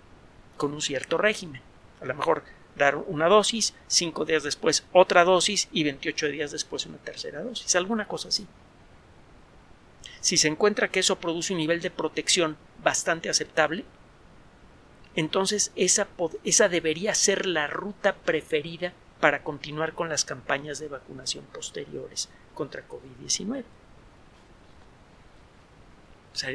con 0.56 0.72
un 0.72 0.82
cierto 0.82 1.18
régimen. 1.18 1.62
A 2.00 2.04
lo 2.04 2.14
mejor 2.14 2.42
dar 2.76 2.96
una 2.96 3.26
dosis, 3.26 3.74
cinco 3.88 4.24
días 4.24 4.42
después 4.42 4.84
otra 4.92 5.24
dosis 5.24 5.68
y 5.72 5.84
28 5.84 6.28
días 6.28 6.52
después 6.52 6.86
una 6.86 6.98
tercera 6.98 7.42
dosis, 7.42 7.74
alguna 7.74 8.06
cosa 8.06 8.28
así. 8.28 8.46
Si 10.20 10.36
se 10.36 10.48
encuentra 10.48 10.88
que 10.88 11.00
eso 11.00 11.18
produce 11.18 11.52
un 11.52 11.58
nivel 11.58 11.80
de 11.80 11.90
protección 11.90 12.56
bastante 12.82 13.28
aceptable, 13.28 13.84
entonces 15.14 15.72
esa, 15.76 16.08
esa 16.44 16.68
debería 16.68 17.14
ser 17.14 17.46
la 17.46 17.66
ruta 17.66 18.14
preferida 18.14 18.92
para 19.20 19.42
continuar 19.42 19.94
con 19.94 20.10
las 20.10 20.26
campañas 20.26 20.78
de 20.78 20.88
vacunación 20.88 21.44
posteriores 21.46 22.28
contra 22.54 22.86
COVID-19. 22.86 23.64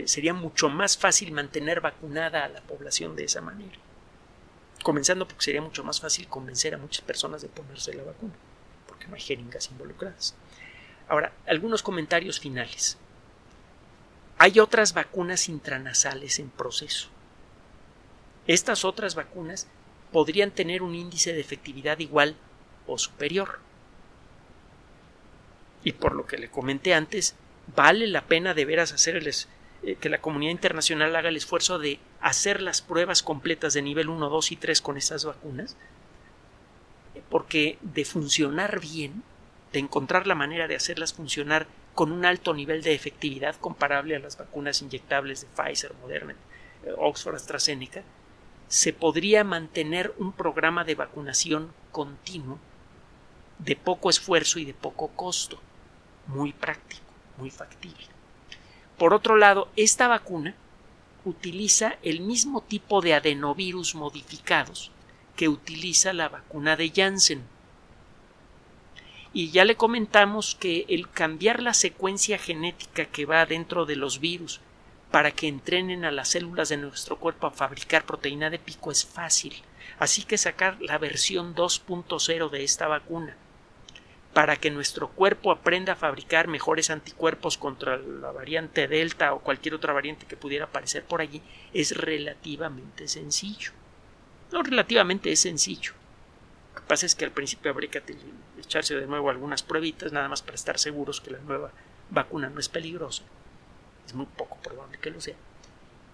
sería 0.06 0.34
mucho 0.36 0.70
más 0.70 0.96
fácil 0.96 1.32
mantener 1.32 1.82
vacunada 1.82 2.46
a 2.46 2.50
la 2.50 2.62
población 2.62 3.16
de 3.16 3.24
esa 3.24 3.42
manera 3.42 3.80
comenzando 4.84 5.28
porque 5.28 5.44
sería 5.44 5.62
mucho 5.62 5.84
más 5.84 6.00
fácil 6.00 6.28
convencer 6.28 6.74
a 6.74 6.78
muchas 6.78 7.04
personas 7.06 7.42
de 7.42 7.50
ponerse 7.50 7.94
la 7.94 8.04
vacuna, 8.04 8.34
porque 8.88 9.08
no 9.08 9.16
hay 9.16 9.22
jeringas 9.22 9.70
involucradas. 9.72 10.36
Ahora, 11.08 11.34
algunos 11.46 11.84
comentarios 11.84 12.40
finales. 12.40 12.98
Hay 14.38 14.60
otras 14.60 14.94
vacunas 14.94 15.50
intranasales 15.50 16.40
en 16.40 16.50
proceso. 16.50 17.10
Estas 18.48 18.86
otras 18.86 19.16
vacunas 19.16 19.68
podrían 20.12 20.52
tener 20.52 20.82
un 20.82 20.96
índice 20.96 21.34
de 21.34 21.42
efectividad 21.42 22.00
igual 22.00 22.36
o 22.88 22.98
superior. 22.98 23.60
Y 25.84 25.94
por 25.94 26.16
lo 26.16 26.26
que 26.26 26.38
le 26.38 26.50
comenté 26.50 26.94
antes, 26.94 27.36
vale 27.76 28.08
la 28.08 28.26
pena 28.26 28.54
de 28.54 28.66
veras 28.66 28.94
hacer 28.94 29.16
el, 29.16 29.32
eh, 29.84 29.96
que 29.96 30.10
la 30.10 30.22
comunidad 30.22 30.52
internacional 30.52 31.16
haga 31.16 31.30
el 31.30 31.38
esfuerzo 31.38 31.80
de 31.80 32.00
hacer 32.20 32.62
las 32.62 32.82
pruebas 32.82 33.24
completas 33.24 33.74
de 33.74 33.82
nivel 33.82 34.10
1, 34.10 34.30
2 34.30 34.52
y 34.52 34.56
3 34.56 34.82
con 34.82 34.98
estas 34.98 35.26
vacunas, 35.26 35.76
porque 37.30 37.78
de 37.82 38.06
funcionar 38.06 38.80
bien, 38.80 39.24
de 39.74 39.80
encontrar 39.80 40.28
la 40.28 40.36
manera 40.36 40.68
de 40.68 40.76
hacerlas 40.76 41.14
funcionar 41.14 41.66
con 41.96 42.12
un 42.12 42.26
alto 42.26 42.54
nivel 42.54 42.84
de 42.84 42.94
efectividad 42.94 43.56
comparable 43.56 44.16
a 44.16 44.20
las 44.20 44.38
vacunas 44.38 44.82
inyectables 44.82 45.42
de 45.42 45.48
Pfizer, 45.48 45.94
Moderna, 46.02 46.36
eh, 46.86 46.94
Oxford, 46.98 47.36
AstraZeneca, 47.36 48.04
se 48.68 48.94
podría 48.94 49.44
mantener 49.44 50.14
un 50.18 50.32
programa 50.32 50.84
de 50.84 50.96
vacunación 50.96 51.74
continuo 51.92 52.60
de 53.60 53.76
poco 53.76 54.10
esfuerzo 54.10 54.60
y 54.60 54.66
de 54.66 54.74
poco 54.74 55.10
costo, 55.10 55.60
muy 56.28 56.54
práctico, 56.54 57.04
muy 57.38 57.50
factible. 57.52 58.08
Por 59.02 59.16
otro 59.16 59.36
lado, 59.36 59.68
esta 59.78 60.08
vacuna 60.08 60.54
utiliza 61.26 61.96
el 62.04 62.20
mismo 62.20 62.62
tipo 62.62 63.02
de 63.02 63.16
adenovirus 63.16 63.96
modificados 63.96 64.92
que 65.36 65.50
utiliza 65.50 66.14
la 66.14 66.30
vacuna 66.30 66.76
de 66.76 66.92
Janssen. 66.96 67.42
Y 69.34 69.50
ya 69.50 69.66
le 69.66 69.76
comentamos 69.76 70.54
que 70.54 70.86
el 70.88 71.10
cambiar 71.10 71.64
la 71.64 71.74
secuencia 71.74 72.38
genética 72.38 73.06
que 73.06 73.26
va 73.26 73.44
dentro 73.48 73.88
de 73.88 73.96
los 73.96 74.20
virus 74.20 74.62
para 75.10 75.32
que 75.32 75.48
entrenen 75.48 76.06
a 76.06 76.12
las 76.12 76.30
células 76.30 76.70
de 76.70 76.78
nuestro 76.78 77.18
cuerpo 77.18 77.48
a 77.48 77.52
fabricar 77.52 78.06
proteína 78.06 78.52
de 78.52 78.60
pico 78.60 78.92
es 78.92 79.04
fácil. 79.04 79.56
Así 79.98 80.22
que 80.22 80.38
sacar 80.38 80.80
la 80.80 81.00
versión 81.00 81.56
2.0 81.56 82.52
de 82.52 82.64
esta 82.64 82.88
vacuna 82.88 83.36
para 84.34 84.56
que 84.56 84.72
nuestro 84.72 85.10
cuerpo 85.10 85.52
aprenda 85.52 85.94
a 85.94 85.98
fabricar 85.98 86.48
mejores 86.48 86.90
anticuerpos 86.90 87.58
contra 87.58 87.98
la 87.98 88.32
variante 88.32 88.88
Delta 88.88 89.34
o 89.34 89.40
cualquier 89.40 89.76
otra 89.76 89.94
variante 89.94 90.26
que 90.26 90.38
pudiera 90.38 90.66
aparecer 90.66 91.04
por 91.04 91.22
allí 91.22 91.42
es 91.74 91.96
relativamente 91.98 93.08
sencillo. 93.08 93.72
No 94.52 94.64
relativamente 94.64 95.32
es 95.32 95.40
sencillo. 95.40 95.94
Lo 96.74 96.82
que 96.82 96.88
pasa 96.88 97.06
es 97.06 97.16
que 97.16 97.26
al 97.26 97.32
principio 97.32 97.72
habría 97.72 97.92
que 97.92 98.02
echarse 98.58 98.96
de 98.96 99.08
nuevo 99.08 99.30
algunas 99.30 99.64
pruebitas 99.64 100.14
nada 100.14 100.30
más 100.30 100.42
para 100.42 100.56
estar 100.56 100.80
seguros 100.80 101.20
que 101.20 101.32
la 101.32 101.40
nueva 101.40 101.72
vacuna 102.10 102.50
no 102.50 102.60
es 102.60 102.70
peligrosa. 102.70 103.24
Es 104.06 104.14
muy 104.14 104.26
poco 104.26 104.58
probable 104.62 104.98
que 105.00 105.12
lo 105.12 105.20
sea. 105.20 105.36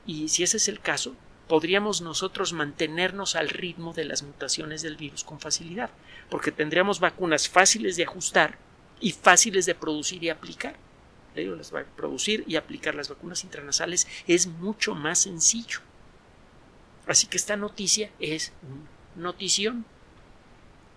Y 0.08 0.30
si 0.30 0.42
ese 0.42 0.58
es 0.58 0.68
el 0.68 0.80
caso, 0.80 1.16
podríamos 1.48 2.02
nosotros 2.02 2.54
mantenernos 2.54 3.36
al 3.36 3.50
ritmo 3.50 3.94
de 3.94 4.06
las 4.06 4.24
mutaciones 4.24 4.82
del 4.82 4.98
virus 4.98 5.24
con 5.24 5.40
facilidad, 5.40 5.90
porque 6.30 6.52
tendríamos 6.52 7.00
vacunas 7.00 7.48
fáciles 7.50 7.96
de 7.96 8.04
ajustar 8.04 8.58
y 9.00 9.12
fáciles 9.12 9.66
de 9.66 9.76
producir 9.76 10.24
y 10.24 10.30
aplicar. 10.30 10.76
Las 11.36 11.72
va 11.72 11.82
a 11.82 11.84
producir 11.84 12.44
y 12.48 12.56
aplicar 12.56 12.96
las 12.96 13.10
vacunas 13.10 13.44
intranasales 13.44 14.08
es 14.26 14.48
mucho 14.48 14.96
más 14.96 15.20
sencillo. 15.20 15.82
Así 17.06 17.28
que 17.28 17.38
esta 17.38 17.56
noticia 17.56 18.10
es 18.20 18.54
notición. 19.16 19.86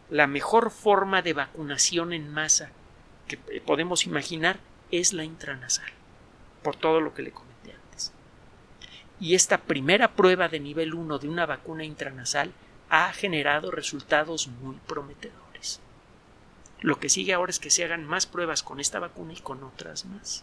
La 0.09 0.27
mejor 0.27 0.71
forma 0.71 1.21
de 1.21 1.35
vacunación 1.35 2.15
en 2.15 2.33
masa 2.33 2.71
que 3.29 3.37
podemos 3.61 4.07
imaginar 4.07 4.59
es 4.91 5.13
la 5.13 5.25
intranasal, 5.25 5.91
por 6.63 6.75
todo 6.75 7.01
lo 7.01 7.13
que 7.13 7.23
le 7.23 7.33
antes. 7.33 7.50
Y 9.21 9.35
esta 9.35 9.59
primera 9.59 10.13
prueba 10.13 10.49
de 10.49 10.61
nivel 10.61 10.95
1 10.95 11.19
de 11.19 11.29
una 11.29 11.45
vacuna 11.45 11.85
intranasal 11.85 12.53
ha 12.89 13.13
generado 13.13 13.71
resultados 13.71 14.49
muy 14.49 14.77
prometedores. 14.87 15.81
Lo 16.81 16.99
que 16.99 17.11
sigue 17.11 17.35
ahora 17.35 17.51
es 17.51 17.59
que 17.59 17.71
se 17.71 17.85
hagan 17.85 18.07
más 18.07 18.27
pruebas 18.27 18.63
con 18.63 18.81
esta 18.81 18.99
vacuna 18.99 19.35
y 19.35 19.41
con 19.41 19.63
otras 19.63 20.07
más. 20.07 20.43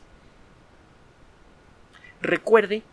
Recuerde 2.21 2.83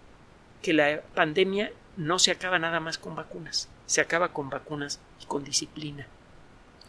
que 0.62 0.73
la 0.73 1.03
pandemia 1.14 1.70
no 1.97 2.18
se 2.18 2.31
acaba 2.31 2.59
nada 2.59 2.81
más 2.81 2.97
con 2.97 3.14
vacunas, 3.14 3.68
se 3.87 4.01
acaba 4.01 4.33
con 4.33 4.49
vacunas 4.49 5.01
y 5.23 5.27
con 5.27 5.44
disciplina, 5.44 6.07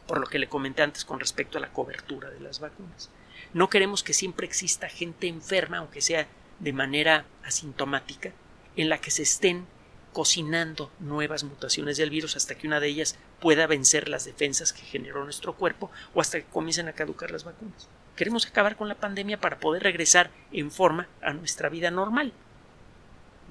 por 0.08 0.20
lo 0.20 0.28
que 0.28 0.40
le 0.40 0.48
comenté 0.48 0.82
antes 0.82 1.04
con 1.04 1.20
respecto 1.20 1.58
a 1.58 1.62
la 1.62 1.74
cobertura 1.74 2.30
de 2.30 2.40
las 2.40 2.62
vacunas. 2.62 3.10
No 3.54 3.70
queremos 3.70 4.04
que 4.04 4.14
siempre 4.14 4.48
exista 4.48 4.88
gente 4.88 5.28
enferma, 5.28 5.80
aunque 5.80 6.02
sea 6.02 6.28
de 6.60 6.74
manera 6.74 7.26
asintomática, 7.44 8.32
en 8.76 8.90
la 8.90 9.00
que 9.00 9.12
se 9.12 9.24
estén 9.24 9.66
cocinando 10.14 10.92
nuevas 11.00 11.44
mutaciones 11.44 11.98
del 11.98 12.10
virus 12.10 12.38
hasta 12.38 12.56
que 12.56 12.68
una 12.68 12.80
de 12.80 12.88
ellas 12.88 13.18
pueda 13.42 13.68
vencer 13.68 14.08
las 14.08 14.24
defensas 14.24 14.72
que 14.72 14.84
generó 14.84 15.24
nuestro 15.26 15.56
cuerpo 15.56 15.92
o 16.14 16.22
hasta 16.22 16.40
que 16.40 16.48
comiencen 16.48 16.88
a 16.88 16.94
caducar 16.94 17.32
las 17.32 17.44
vacunas. 17.44 17.90
Queremos 18.16 18.46
acabar 18.46 18.78
con 18.78 18.88
la 18.88 18.96
pandemia 18.96 19.42
para 19.42 19.60
poder 19.60 19.84
regresar 19.84 20.32
en 20.54 20.72
forma 20.72 21.10
a 21.22 21.34
nuestra 21.34 21.68
vida 21.68 21.92
normal. 21.92 22.32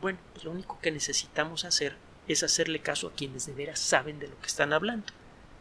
Bueno, 0.01 0.19
pues 0.33 0.45
lo 0.45 0.53
único 0.53 0.79
que 0.81 0.91
necesitamos 0.91 1.67
hacer 1.67 1.97
es 2.29 2.43
hacerle 2.43 2.79
caso 2.79 3.09
a 3.09 3.13
quienes 3.13 3.45
de 3.45 3.53
veras 3.53 3.79
saben 3.79 4.19
de 4.19 4.29
lo 4.29 4.41
que 4.41 4.47
están 4.47 4.73
hablando. 4.73 5.13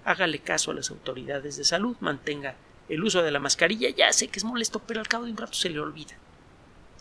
Hágale 0.05 0.39
caso 0.39 0.71
a 0.71 0.73
las 0.73 0.89
autoridades 0.89 1.57
de 1.57 1.65
salud, 1.65 1.97
mantenga 1.99 2.55
el 2.87 3.03
uso 3.03 3.21
de 3.21 3.31
la 3.31 3.39
mascarilla. 3.39 3.89
Ya 3.89 4.11
sé 4.13 4.29
que 4.29 4.39
es 4.39 4.45
molesto, 4.45 4.79
pero 4.79 5.01
al 5.01 5.07
cabo 5.07 5.25
de 5.25 5.31
un 5.31 5.37
rato 5.37 5.53
se 5.53 5.69
le 5.69 5.79
olvida. 5.79 6.15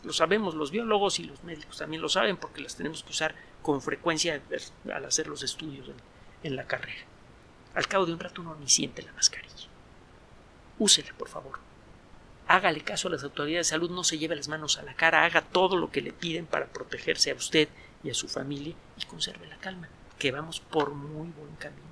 Lo 0.05 0.13
sabemos, 0.13 0.55
los 0.55 0.71
biólogos 0.71 1.21
y 1.21 1.25
los 1.25 1.45
médicos 1.45 1.79
también 1.79 2.03
lo 2.03 2.09
saben 2.09 2.37
porque 2.37 2.61
las 2.61 2.77
tenemos 2.77 3.05
que 3.05 3.11
usar 3.11 3.35
con 3.63 3.81
frecuencia 3.81 4.43
al 4.93 5.05
hacer 5.05 5.29
los 5.29 5.43
estudios 5.43 5.89
en, 6.43 6.57
la 6.57 6.67
carrera. 6.67 7.03
Al 7.75 7.87
cabo 7.87 8.05
de 8.05 8.13
un 8.13 8.21
rato 8.21 8.43
uno 8.43 8.57
ni 8.57 8.69
siente 8.69 9.03
la 9.03 9.13
mascarilla. 9.13 9.69
Úsela, 10.79 11.13
por 11.17 11.29
favor. 11.29 11.61
Hágale 12.49 12.83
caso 12.83 13.09
a 13.09 13.13
las 13.13 13.23
autoridades 13.23 13.69
de 13.69 13.71
salud, 13.71 13.91
no 13.91 14.03
se 14.03 14.19
lleve 14.19 14.35
las 14.35 14.49
manos 14.49 14.77
a 14.79 14.83
la 14.83 14.95
cara, 14.95 15.25
haga 15.25 15.43
todo 15.43 15.77
lo 15.77 15.91
que 15.91 16.03
le 16.03 16.13
piden 16.13 16.47
para 16.47 16.67
protegerse 16.67 17.31
a 17.31 17.35
usted 17.35 17.69
y 18.03 18.11
a 18.11 18.15
su 18.15 18.29
familia 18.29 18.75
y 18.99 19.05
conserve 19.07 19.47
la 19.47 19.59
calma, 19.59 19.89
que 20.19 20.33
vamos 20.33 20.59
por 20.59 20.93
muy 20.93 21.29
buen 21.29 21.55
camino. 21.57 21.92